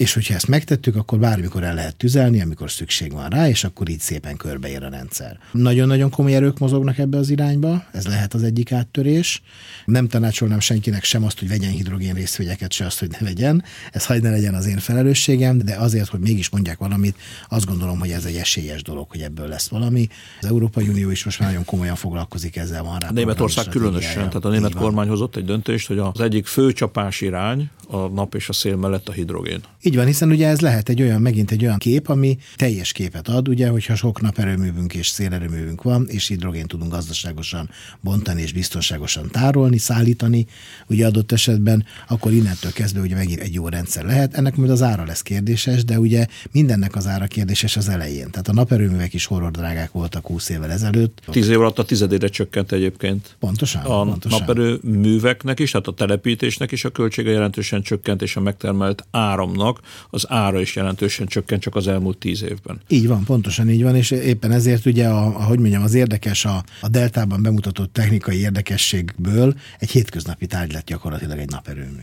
És 0.00 0.12
hogyha 0.12 0.34
ezt 0.34 0.48
megtettük, 0.48 0.96
akkor 0.96 1.18
bármikor 1.18 1.62
el 1.62 1.74
lehet 1.74 1.96
tüzelni, 1.96 2.40
amikor 2.40 2.70
szükség 2.70 3.12
van 3.12 3.28
rá, 3.28 3.48
és 3.48 3.64
akkor 3.64 3.88
így 3.88 4.00
szépen 4.00 4.36
körbeér 4.36 4.82
a 4.82 4.88
rendszer. 4.88 5.38
Nagyon-nagyon 5.52 6.10
komoly 6.10 6.34
erők 6.34 6.58
mozognak 6.58 6.98
ebbe 6.98 7.18
az 7.18 7.30
irányba, 7.30 7.84
ez 7.92 8.06
lehet 8.06 8.34
az 8.34 8.42
egyik 8.42 8.72
áttörés. 8.72 9.42
Nem 9.84 10.08
tanácsolnám 10.08 10.60
senkinek 10.60 11.04
sem 11.04 11.24
azt, 11.24 11.38
hogy 11.38 11.48
vegyen 11.48 11.70
hidrogén 11.70 12.14
részvegyeket, 12.14 12.72
se 12.72 12.84
azt, 12.86 12.98
hogy 12.98 13.10
ne 13.10 13.18
vegyen. 13.18 13.64
Ez 13.92 14.06
hagyd 14.06 14.22
ne 14.22 14.30
legyen 14.30 14.54
az 14.54 14.66
én 14.66 14.78
felelősségem, 14.78 15.58
de 15.58 15.74
azért, 15.74 16.08
hogy 16.08 16.20
mégis 16.20 16.50
mondják 16.50 16.78
valamit, 16.78 17.16
azt 17.48 17.66
gondolom, 17.66 17.98
hogy 17.98 18.10
ez 18.10 18.24
egy 18.24 18.36
esélyes 18.36 18.82
dolog, 18.82 19.10
hogy 19.10 19.20
ebből 19.20 19.48
lesz 19.48 19.68
valami. 19.68 20.08
Az 20.40 20.48
Európai 20.48 20.88
Unió 20.88 21.10
is 21.10 21.24
most 21.24 21.38
már 21.38 21.48
nagyon 21.48 21.64
komolyan 21.64 21.96
foglalkozik 21.96 22.56
ezzel, 22.56 22.82
van 22.82 22.98
rá. 22.98 23.10
Németország 23.10 23.66
különösen, 23.68 24.28
tehát 24.28 24.44
a 24.44 24.50
német 24.50 24.74
kormány 24.74 25.08
hozott 25.08 25.36
egy 25.36 25.44
döntést, 25.44 25.86
hogy 25.86 25.98
az 25.98 26.20
egyik 26.20 26.46
fő 26.46 26.72
csapás 26.72 27.20
irány 27.20 27.70
a 27.90 28.08
nap 28.08 28.34
és 28.34 28.48
a 28.48 28.52
szél 28.52 28.76
mellett 28.76 29.08
a 29.08 29.12
hidrogén. 29.12 29.60
Így 29.82 29.89
van, 29.96 30.06
hiszen 30.06 30.30
ugye 30.30 30.48
ez 30.48 30.60
lehet 30.60 30.88
egy 30.88 31.02
olyan, 31.02 31.20
megint 31.20 31.50
egy 31.50 31.64
olyan 31.64 31.78
kép, 31.78 32.08
ami 32.08 32.38
teljes 32.56 32.92
képet 32.92 33.28
ad, 33.28 33.48
ugye, 33.48 33.68
hogyha 33.68 33.94
sok 33.94 34.20
naperőművünk 34.20 34.94
és 34.94 35.08
szélerőművünk 35.08 35.82
van, 35.82 36.06
és 36.08 36.28
hidrogén 36.28 36.66
tudunk 36.66 36.92
gazdaságosan 36.92 37.70
bontani 38.00 38.42
és 38.42 38.52
biztonságosan 38.52 39.30
tárolni, 39.30 39.78
szállítani, 39.78 40.46
ugye 40.86 41.06
adott 41.06 41.32
esetben, 41.32 41.84
akkor 42.08 42.32
innentől 42.32 42.72
kezdve 42.72 43.00
ugye 43.00 43.14
megint 43.14 43.40
egy 43.40 43.54
jó 43.54 43.68
rendszer 43.68 44.04
lehet. 44.04 44.34
Ennek 44.34 44.56
majd 44.56 44.70
az 44.70 44.82
ára 44.82 45.04
lesz 45.04 45.22
kérdéses, 45.22 45.84
de 45.84 45.98
ugye 45.98 46.26
mindennek 46.52 46.96
az 46.96 47.06
ára 47.06 47.26
kérdéses 47.26 47.76
az 47.76 47.88
elején. 47.88 48.30
Tehát 48.30 48.48
a 48.48 48.52
naperőművek 48.52 49.14
is 49.14 49.26
horror 49.26 49.50
drágák 49.50 49.92
voltak 49.92 50.26
20 50.26 50.48
évvel 50.48 50.70
ezelőtt. 50.70 51.22
10 51.30 51.48
év 51.48 51.60
alatt 51.60 51.78
a 51.78 51.84
tizedére 51.84 52.28
csökkent 52.28 52.72
egyébként. 52.72 53.36
Pontosan. 53.38 53.82
A 53.82 54.04
pontosan. 54.04 54.38
naperőműveknek 54.38 55.58
is, 55.58 55.70
tehát 55.70 55.86
a 55.86 55.92
telepítésnek 55.92 56.72
is 56.72 56.84
a 56.84 56.90
költsége 56.90 57.30
jelentősen 57.30 57.82
csökkent, 57.82 58.22
és 58.22 58.36
a 58.36 58.40
megtermelt 58.40 59.04
áramnak 59.10 59.79
az 60.10 60.24
ára 60.28 60.60
is 60.60 60.76
jelentősen 60.76 61.26
csökkent 61.26 61.62
csak 61.62 61.74
az 61.74 61.88
elmúlt 61.88 62.18
tíz 62.18 62.42
évben. 62.42 62.80
Így 62.88 63.06
van, 63.06 63.24
pontosan 63.24 63.70
így 63.70 63.82
van, 63.82 63.96
és 63.96 64.10
éppen 64.10 64.52
ezért 64.52 64.86
ugye, 64.86 65.08
a, 65.08 65.26
a, 65.26 65.42
hogy 65.42 65.58
mondjam, 65.58 65.82
az 65.82 65.94
érdekes, 65.94 66.44
a, 66.44 66.64
a 66.80 66.88
deltában 66.88 67.42
bemutatott 67.42 67.92
technikai 67.92 68.38
érdekességből 68.38 69.54
egy 69.78 69.90
hétköznapi 69.90 70.46
tárgy 70.46 70.72
lett 70.72 70.86
gyakorlatilag 70.86 71.38
egy 71.38 71.50
naperőmű. 71.50 72.02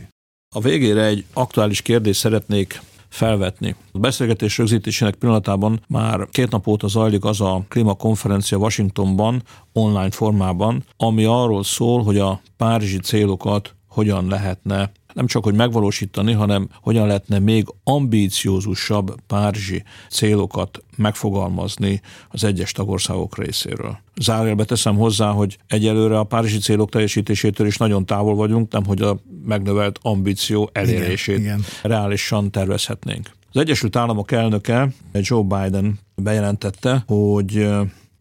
A 0.54 0.60
végére 0.60 1.04
egy 1.04 1.24
aktuális 1.32 1.82
kérdést 1.82 2.20
szeretnék 2.20 2.80
felvetni. 3.08 3.74
A 3.92 3.98
beszélgetés 3.98 4.58
rögzítésének 4.58 5.14
pillanatában 5.14 5.80
már 5.88 6.26
két 6.30 6.50
nap 6.50 6.66
óta 6.66 6.88
zajlik 6.88 7.24
az 7.24 7.40
a 7.40 7.64
klímakonferencia 7.68 8.58
Washingtonban, 8.58 9.42
online 9.72 10.10
formában, 10.10 10.84
ami 10.96 11.24
arról 11.24 11.64
szól, 11.64 12.02
hogy 12.02 12.18
a 12.18 12.40
párizsi 12.56 12.98
célokat 12.98 13.74
hogyan 13.88 14.28
lehetne 14.28 14.90
nem 15.18 15.26
csak, 15.26 15.44
hogy 15.44 15.54
megvalósítani, 15.54 16.32
hanem 16.32 16.68
hogyan 16.80 17.06
lehetne 17.06 17.38
még 17.38 17.66
ambíciózusabb 17.84 19.14
párizsi 19.26 19.82
célokat 20.10 20.82
megfogalmazni 20.96 22.00
az 22.28 22.44
egyes 22.44 22.72
tagországok 22.72 23.38
részéről. 23.38 23.98
Zárójelbe 24.16 24.64
teszem 24.64 24.96
hozzá, 24.96 25.30
hogy 25.30 25.58
egyelőre 25.66 26.18
a 26.18 26.24
párizsi 26.24 26.58
célok 26.58 26.90
teljesítésétől 26.90 27.66
is 27.66 27.76
nagyon 27.76 28.06
távol 28.06 28.34
vagyunk, 28.34 28.72
nem 28.72 28.84
hogy 28.84 29.02
a 29.02 29.18
megnövelt 29.44 29.98
ambíció 30.02 30.70
elérését 30.72 31.38
igen, 31.38 31.58
igen. 31.58 31.64
reálisan 31.82 32.50
tervezhetnénk. 32.50 33.30
Az 33.52 33.60
Egyesült 33.60 33.96
Államok 33.96 34.32
elnöke, 34.32 34.88
Joe 35.12 35.42
Biden 35.42 35.98
bejelentette, 36.14 37.04
hogy 37.06 37.68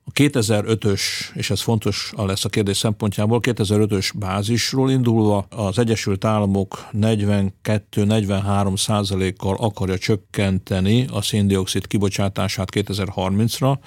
a 0.08 0.12
2005-ös, 0.14 1.02
és 1.34 1.50
ez 1.50 1.62
fontos 1.62 2.14
lesz 2.16 2.46
a 2.46 2.50
kérdés 2.50 2.78
szempontjából, 2.78 3.40
2005-ös 3.42 4.12
bázisról 4.16 4.92
indulva 4.92 5.46
az 5.50 5.80
Egyesült 5.80 6.26
Államok 6.26 6.90
42-43 6.94 8.78
százalékkal 8.78 9.56
akarja 9.60 9.98
csökkenteni 9.98 11.06
a 11.12 11.22
széndiokszid 11.22 11.88
kibocsátását 11.88 12.70
2030-ra, 12.72 13.78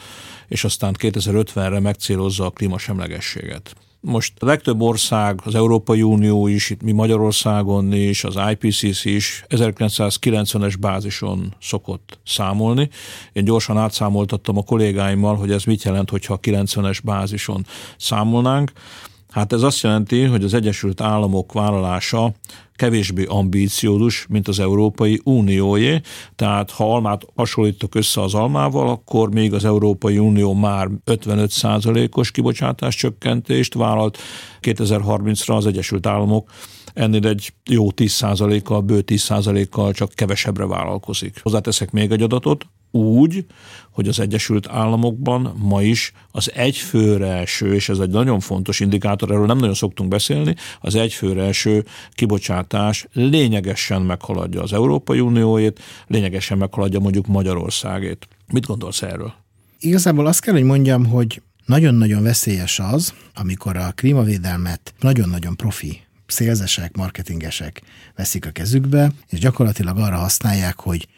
és 0.49 0.65
aztán 0.65 0.95
2050-re 0.99 1.81
megcélozza 1.81 2.45
a 2.45 2.51
klímasemlegességet. 2.51 3.75
Most 4.03 4.33
a 4.43 4.47
legtöbb 4.47 4.81
ország, 4.81 5.41
az 5.45 5.55
Európai 5.55 6.03
Unió 6.03 6.47
is, 6.47 6.71
itt 6.71 6.83
mi 6.83 6.93
Magyarországon 6.93 7.93
is, 7.93 8.25
az 8.25 8.39
IPCC 8.51 9.05
is 9.05 9.45
1990-es 9.49 10.75
bázison 10.81 11.55
szokott 11.63 12.19
számolni. 12.25 12.89
Én 13.33 13.45
gyorsan 13.45 13.77
átszámoltattam 13.77 14.57
a 14.57 14.63
kollégáimmal, 14.63 15.37
hogy 15.37 15.51
ez 15.51 15.65
mit 15.65 15.83
jelent, 15.83 16.11
hogyha 16.11 16.35
a 16.35 16.41
90-es 16.41 16.99
bázison 17.05 17.67
számolnánk. 17.97 18.73
Hát 19.31 19.53
ez 19.53 19.63
azt 19.63 19.83
jelenti, 19.83 20.25
hogy 20.25 20.45
az 20.45 20.55
Egyesült 20.55 21.01
Államok 21.01 21.53
vállalása 21.53 22.33
kevésbé 22.75 23.25
ambíciózus, 23.25 24.27
mint 24.29 24.49
az 24.49 24.59
Európai 24.61 25.21
Unióé. 25.25 26.01
Tehát 26.37 26.71
ha 26.71 26.95
almát 26.95 27.27
hasonlítok 27.35 27.95
össze 27.95 28.23
az 28.23 28.35
almával, 28.35 28.89
akkor 28.89 29.31
még 29.31 29.55
az 29.55 29.65
Európai 29.65 30.19
Unió 30.19 30.55
már 30.55 30.89
55 31.05 31.53
os 32.13 32.31
kibocsátás 32.31 32.95
csökkentést 32.95 33.75
vállalt. 33.75 34.19
2030-ra 34.61 35.57
az 35.57 35.67
Egyesült 35.67 36.07
Államok 36.07 36.51
ennél 36.95 37.27
egy 37.27 37.53
jó 37.71 37.89
10%-kal, 37.97 38.81
bő 38.81 39.03
10%-kal 39.07 39.93
csak 39.93 40.13
kevesebbre 40.15 40.67
vállalkozik. 40.67 41.41
Hozzáteszek 41.43 41.91
még 41.91 42.11
egy 42.11 42.23
adatot, 42.23 42.67
úgy, 42.91 43.45
hogy 43.91 44.09
az 44.09 44.21
Egyesült 44.21 44.69
Államokban 44.69 45.55
ma 45.59 45.83
is 45.83 46.13
az 46.31 46.53
egyfőre 46.55 47.27
első, 47.27 47.75
és 47.75 47.89
ez 47.89 47.99
egy 47.99 48.11
nagyon 48.11 48.41
fontos 48.41 48.81
indikátor, 48.81 49.31
erről 49.31 49.47
nem 49.47 49.59
nagyon 49.59 49.75
szoktunk 49.75 50.09
beszélni, 50.09 50.55
az 50.81 50.95
egyfőre 50.95 51.43
első 51.43 51.85
kibocsátás 52.13 53.07
lényegesen 53.13 54.03
meghaladja 54.03 54.63
az 54.63 54.73
Európai 54.73 55.21
Unióét, 55.21 55.81
lényegesen 56.07 56.59
meghaladja 56.59 57.01
mondjuk 57.01 57.27
Magyarországét. 57.27 58.29
Mit 58.53 58.67
gondolsz 58.67 59.03
erről? 59.03 59.33
Igazából 59.81 60.27
azt 60.27 60.41
kell, 60.41 60.55
hogy 60.55 60.63
mondjam, 60.63 61.07
hogy 61.07 61.43
nagyon-nagyon 61.67 62.23
veszélyes 62.23 62.79
az, 62.79 63.15
amikor 63.35 63.77
a 63.77 63.93
klímavédelmet 63.95 64.95
nagyon-nagyon 65.01 65.57
profi 65.57 66.01
szélzesek, 66.27 66.97
marketingesek 66.97 67.83
veszik 68.17 68.47
a 68.47 68.51
kezükbe, 68.51 69.13
és 69.29 69.39
gyakorlatilag 69.39 69.99
arra 69.99 70.17
használják, 70.17 70.81
hogy 70.81 71.09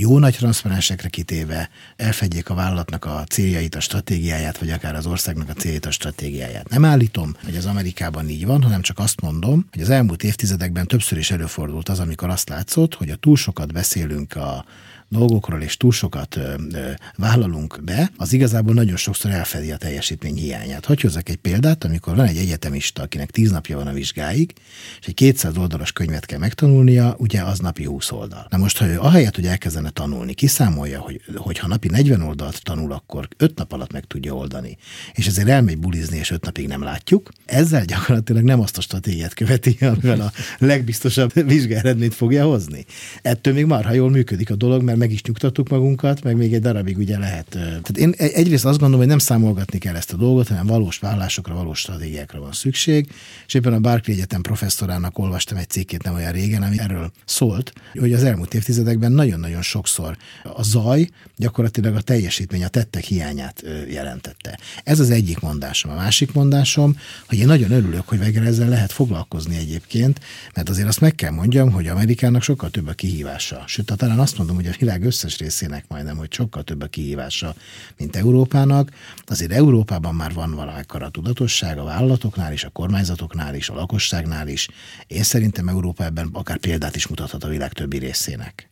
jó 0.00 0.18
nagy 0.18 0.36
transzparensekre 0.36 1.08
kitéve 1.08 1.70
elfedjék 1.96 2.50
a 2.50 2.54
vállalatnak 2.54 3.04
a 3.04 3.24
céljait, 3.28 3.74
a 3.74 3.80
stratégiáját, 3.80 4.58
vagy 4.58 4.70
akár 4.70 4.94
az 4.94 5.06
országnak 5.06 5.48
a 5.48 5.52
céljait, 5.52 5.86
a 5.86 5.90
stratégiáját. 5.90 6.68
Nem 6.68 6.84
állítom, 6.84 7.36
hogy 7.44 7.56
az 7.56 7.66
Amerikában 7.66 8.28
így 8.28 8.46
van, 8.46 8.62
hanem 8.62 8.80
csak 8.80 8.98
azt 8.98 9.20
mondom, 9.20 9.66
hogy 9.72 9.82
az 9.82 9.90
elmúlt 9.90 10.22
évtizedekben 10.22 10.86
többször 10.86 11.18
is 11.18 11.30
előfordult 11.30 11.88
az, 11.88 11.98
amikor 11.98 12.28
azt 12.28 12.48
látszott, 12.48 12.94
hogy 12.94 13.10
a 13.10 13.16
túl 13.16 13.36
sokat 13.36 13.72
beszélünk 13.72 14.36
a 14.36 14.64
dolgokról, 15.10 15.62
és 15.62 15.76
túl 15.76 15.92
sokat 15.92 16.36
ö, 16.36 16.54
ö, 16.72 16.90
vállalunk 17.16 17.80
be, 17.84 18.10
az 18.16 18.32
igazából 18.32 18.74
nagyon 18.74 18.96
sokszor 18.96 19.30
elfedi 19.30 19.70
a 19.70 19.76
teljesítmény 19.76 20.36
hiányát. 20.36 20.86
Hogy 20.86 21.00
hozzak 21.00 21.28
egy 21.28 21.36
példát, 21.36 21.84
amikor 21.84 22.16
van 22.16 22.26
egy 22.26 22.36
egyetemista, 22.36 23.02
akinek 23.02 23.30
tíz 23.30 23.50
napja 23.50 23.76
van 23.76 23.86
a 23.86 23.92
vizsgáig, 23.92 24.52
és 25.00 25.06
egy 25.06 25.14
200 25.14 25.56
oldalas 25.56 25.92
könyvet 25.92 26.26
kell 26.26 26.38
megtanulnia, 26.38 27.14
ugye 27.18 27.42
az 27.42 27.58
napi 27.58 27.84
20 27.84 28.10
oldal. 28.10 28.46
Na 28.50 28.56
most, 28.56 28.78
ha 28.78 28.86
ő 28.86 28.98
ahelyett, 28.98 29.34
hogy 29.34 29.46
elkezdene 29.46 29.90
tanulni, 29.90 30.34
kiszámolja, 30.34 31.00
hogy, 31.00 31.20
hogy 31.36 31.58
ha 31.58 31.66
napi 31.66 31.88
40 31.88 32.22
oldalt 32.22 32.62
tanul, 32.62 32.92
akkor 32.92 33.28
5 33.36 33.58
nap 33.58 33.72
alatt 33.72 33.92
meg 33.92 34.04
tudja 34.04 34.34
oldani, 34.34 34.76
és 35.12 35.26
ezért 35.26 35.48
elmegy 35.48 35.78
bulizni, 35.78 36.16
és 36.16 36.30
5 36.30 36.44
napig 36.44 36.66
nem 36.66 36.82
látjuk, 36.82 37.30
ezzel 37.44 37.84
gyakorlatilag 37.84 38.42
nem 38.42 38.60
azt 38.60 38.78
a 38.78 38.80
stratégiát 38.80 39.34
követi, 39.34 39.76
amivel 39.80 40.20
a 40.20 40.32
legbiztosabb 40.58 41.32
vizsgáredményt 41.46 42.14
fogja 42.14 42.44
hozni. 42.44 42.84
Ettől 43.22 43.54
még 43.54 43.64
marha 43.64 43.92
jól 43.92 44.10
működik 44.10 44.50
a 44.50 44.54
dolog, 44.54 44.82
mert 44.82 44.98
meg 45.00 45.12
is 45.12 45.22
nyugtattuk 45.22 45.68
magunkat, 45.68 46.22
meg 46.22 46.36
még 46.36 46.54
egy 46.54 46.60
darabig 46.60 46.98
ugye 46.98 47.18
lehet. 47.18 47.46
Tehát 47.48 47.96
én 47.96 48.14
egyrészt 48.16 48.64
azt 48.64 48.78
gondolom, 48.78 48.98
hogy 48.98 49.08
nem 49.08 49.18
számolgatni 49.18 49.78
kell 49.78 49.94
ezt 49.94 50.12
a 50.12 50.16
dolgot, 50.16 50.48
hanem 50.48 50.66
valós 50.66 50.98
vállásokra, 50.98 51.54
valós 51.54 51.78
stratégiákra 51.78 52.40
van 52.40 52.52
szükség. 52.52 53.12
És 53.46 53.54
éppen 53.54 53.72
a 53.72 53.78
Barclay 53.78 54.16
Egyetem 54.16 54.40
professzorának 54.40 55.18
olvastam 55.18 55.56
egy 55.56 55.68
cikkét 55.68 56.02
nem 56.02 56.14
olyan 56.14 56.32
régen, 56.32 56.62
ami 56.62 56.78
erről 56.78 57.12
szólt, 57.24 57.72
hogy 57.98 58.12
az 58.12 58.24
elmúlt 58.24 58.54
évtizedekben 58.54 59.12
nagyon-nagyon 59.12 59.62
sokszor 59.62 60.16
a 60.42 60.62
zaj 60.62 61.08
gyakorlatilag 61.36 61.94
a 61.94 62.00
teljesítmény, 62.00 62.64
a 62.64 62.68
tettek 62.68 63.04
hiányát 63.04 63.62
jelentette. 63.88 64.58
Ez 64.84 65.00
az 65.00 65.10
egyik 65.10 65.40
mondásom. 65.40 65.90
A 65.90 65.94
másik 65.94 66.32
mondásom, 66.32 66.96
hogy 67.28 67.38
én 67.38 67.46
nagyon 67.46 67.70
örülök, 67.70 68.08
hogy 68.08 68.18
végre 68.18 68.44
ezzel 68.44 68.68
lehet 68.68 68.92
foglalkozni 68.92 69.56
egyébként, 69.56 70.20
mert 70.54 70.68
azért 70.68 70.88
azt 70.88 71.00
meg 71.00 71.14
kell 71.14 71.30
mondjam, 71.30 71.70
hogy 71.70 71.86
Amerikának 71.86 72.42
sokkal 72.42 72.70
több 72.70 72.86
a 72.86 72.92
kihívása. 72.92 73.62
Sőt, 73.66 73.92
talán 73.96 74.18
azt 74.18 74.38
mondom, 74.38 74.56
hogy 74.56 74.66
a 74.66 74.72
világ 74.90 75.06
összes 75.06 75.38
részének 75.38 75.84
majdnem, 75.88 76.16
hogy 76.16 76.32
sokkal 76.32 76.62
több 76.62 76.82
a 76.82 76.86
kihívása, 76.86 77.54
mint 77.96 78.16
Európának. 78.16 78.90
Azért 79.26 79.52
Európában 79.52 80.14
már 80.14 80.32
van 80.32 80.54
valamekkora 80.54 81.08
tudatosság 81.08 81.78
a 81.78 81.84
vállalatoknál 81.84 82.52
is, 82.52 82.64
a 82.64 82.70
kormányzatoknál 82.70 83.54
is, 83.54 83.68
a 83.68 83.74
lakosságnál 83.74 84.48
is. 84.48 84.68
Én 85.06 85.22
szerintem 85.22 85.68
Európa 85.68 86.04
ebben 86.04 86.28
akár 86.32 86.56
példát 86.58 86.96
is 86.96 87.06
mutathat 87.06 87.44
a 87.44 87.48
világ 87.48 87.72
többi 87.72 87.98
részének. 87.98 88.69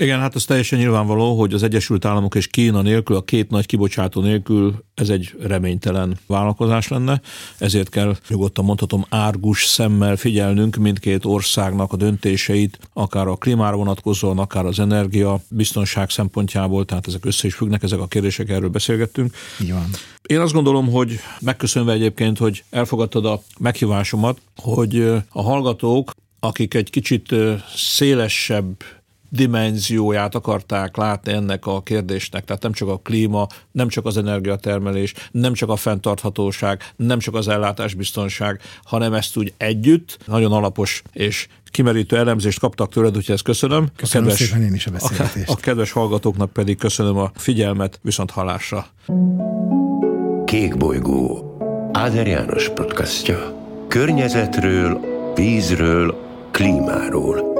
Igen, 0.00 0.20
hát 0.20 0.34
az 0.34 0.44
teljesen 0.44 0.78
nyilvánvaló, 0.78 1.38
hogy 1.38 1.52
az 1.52 1.62
Egyesült 1.62 2.04
Államok 2.04 2.34
és 2.34 2.46
Kína 2.46 2.82
nélkül, 2.82 3.16
a 3.16 3.22
két 3.22 3.50
nagy 3.50 3.66
kibocsátó 3.66 4.20
nélkül 4.20 4.84
ez 4.94 5.08
egy 5.08 5.34
reménytelen 5.40 6.18
vállalkozás 6.26 6.88
lenne, 6.88 7.20
ezért 7.58 7.88
kell 7.88 8.16
nyugodtan 8.28 8.64
mondhatom 8.64 9.04
árgus 9.08 9.64
szemmel 9.64 10.16
figyelnünk 10.16 10.76
mindkét 10.76 11.24
országnak 11.24 11.92
a 11.92 11.96
döntéseit, 11.96 12.78
akár 12.92 13.26
a 13.26 13.36
klímára 13.36 13.76
vonatkozóan, 13.76 14.38
akár 14.38 14.64
az 14.66 14.78
energia 14.78 15.40
biztonság 15.48 16.10
szempontjából, 16.10 16.84
tehát 16.84 17.06
ezek 17.06 17.24
össze 17.24 17.46
is 17.46 17.54
függnek, 17.54 17.82
ezek 17.82 18.00
a 18.00 18.06
kérdések, 18.06 18.48
erről 18.48 18.68
beszélgettünk. 18.68 19.34
Így 19.60 19.72
van. 19.72 19.90
Én 20.26 20.40
azt 20.40 20.52
gondolom, 20.52 20.90
hogy 20.90 21.18
megköszönve 21.40 21.92
egyébként, 21.92 22.38
hogy 22.38 22.64
elfogadtad 22.70 23.24
a 23.24 23.42
meghívásomat, 23.58 24.40
hogy 24.56 25.00
a 25.28 25.42
hallgatók, 25.42 26.10
akik 26.40 26.74
egy 26.74 26.90
kicsit 26.90 27.34
szélesebb 27.74 28.76
dimenzióját 29.28 30.34
akarták 30.34 30.96
látni 30.96 31.32
ennek 31.32 31.66
a 31.66 31.82
kérdésnek. 31.82 32.44
Tehát 32.44 32.62
nem 32.62 32.72
csak 32.72 32.88
a 32.88 32.98
klíma, 32.98 33.46
nem 33.72 33.88
csak 33.88 34.06
az 34.06 34.16
energiatermelés, 34.16 35.14
nem 35.30 35.52
csak 35.52 35.68
a 35.68 35.76
fenntarthatóság, 35.76 36.92
nem 36.96 37.18
csak 37.18 37.34
az 37.34 37.48
ellátásbiztonság, 37.48 38.60
hanem 38.84 39.12
ezt 39.12 39.36
úgy 39.36 39.52
együtt, 39.56 40.18
nagyon 40.26 40.52
alapos 40.52 41.02
és 41.12 41.46
kimerítő 41.70 42.16
elemzést 42.16 42.58
kaptak 42.58 42.92
tőled, 42.92 43.16
úgyhogy 43.16 43.34
ezt 43.34 43.44
köszönöm. 43.44 43.86
Köszönöm 43.96 44.26
a 44.26 44.30
kedves, 44.30 44.48
szépen 44.48 44.62
én 44.62 44.74
is 44.74 44.86
a 44.86 44.90
beszélgetést. 44.90 45.48
A, 45.48 45.52
a 45.56 45.56
kedves 45.56 45.90
hallgatóknak 45.90 46.52
pedig 46.52 46.78
köszönöm 46.78 47.16
a 47.16 47.30
figyelmet, 47.34 47.98
viszont 48.02 48.30
hallásra. 48.30 48.86
Kék 50.44 50.76
bolygó. 50.76 51.56
Áder 51.92 52.26
János 52.26 52.68
podcastja. 52.68 53.66
Környezetről, 53.88 55.00
vízről, 55.34 56.26
klímáról 56.50 57.57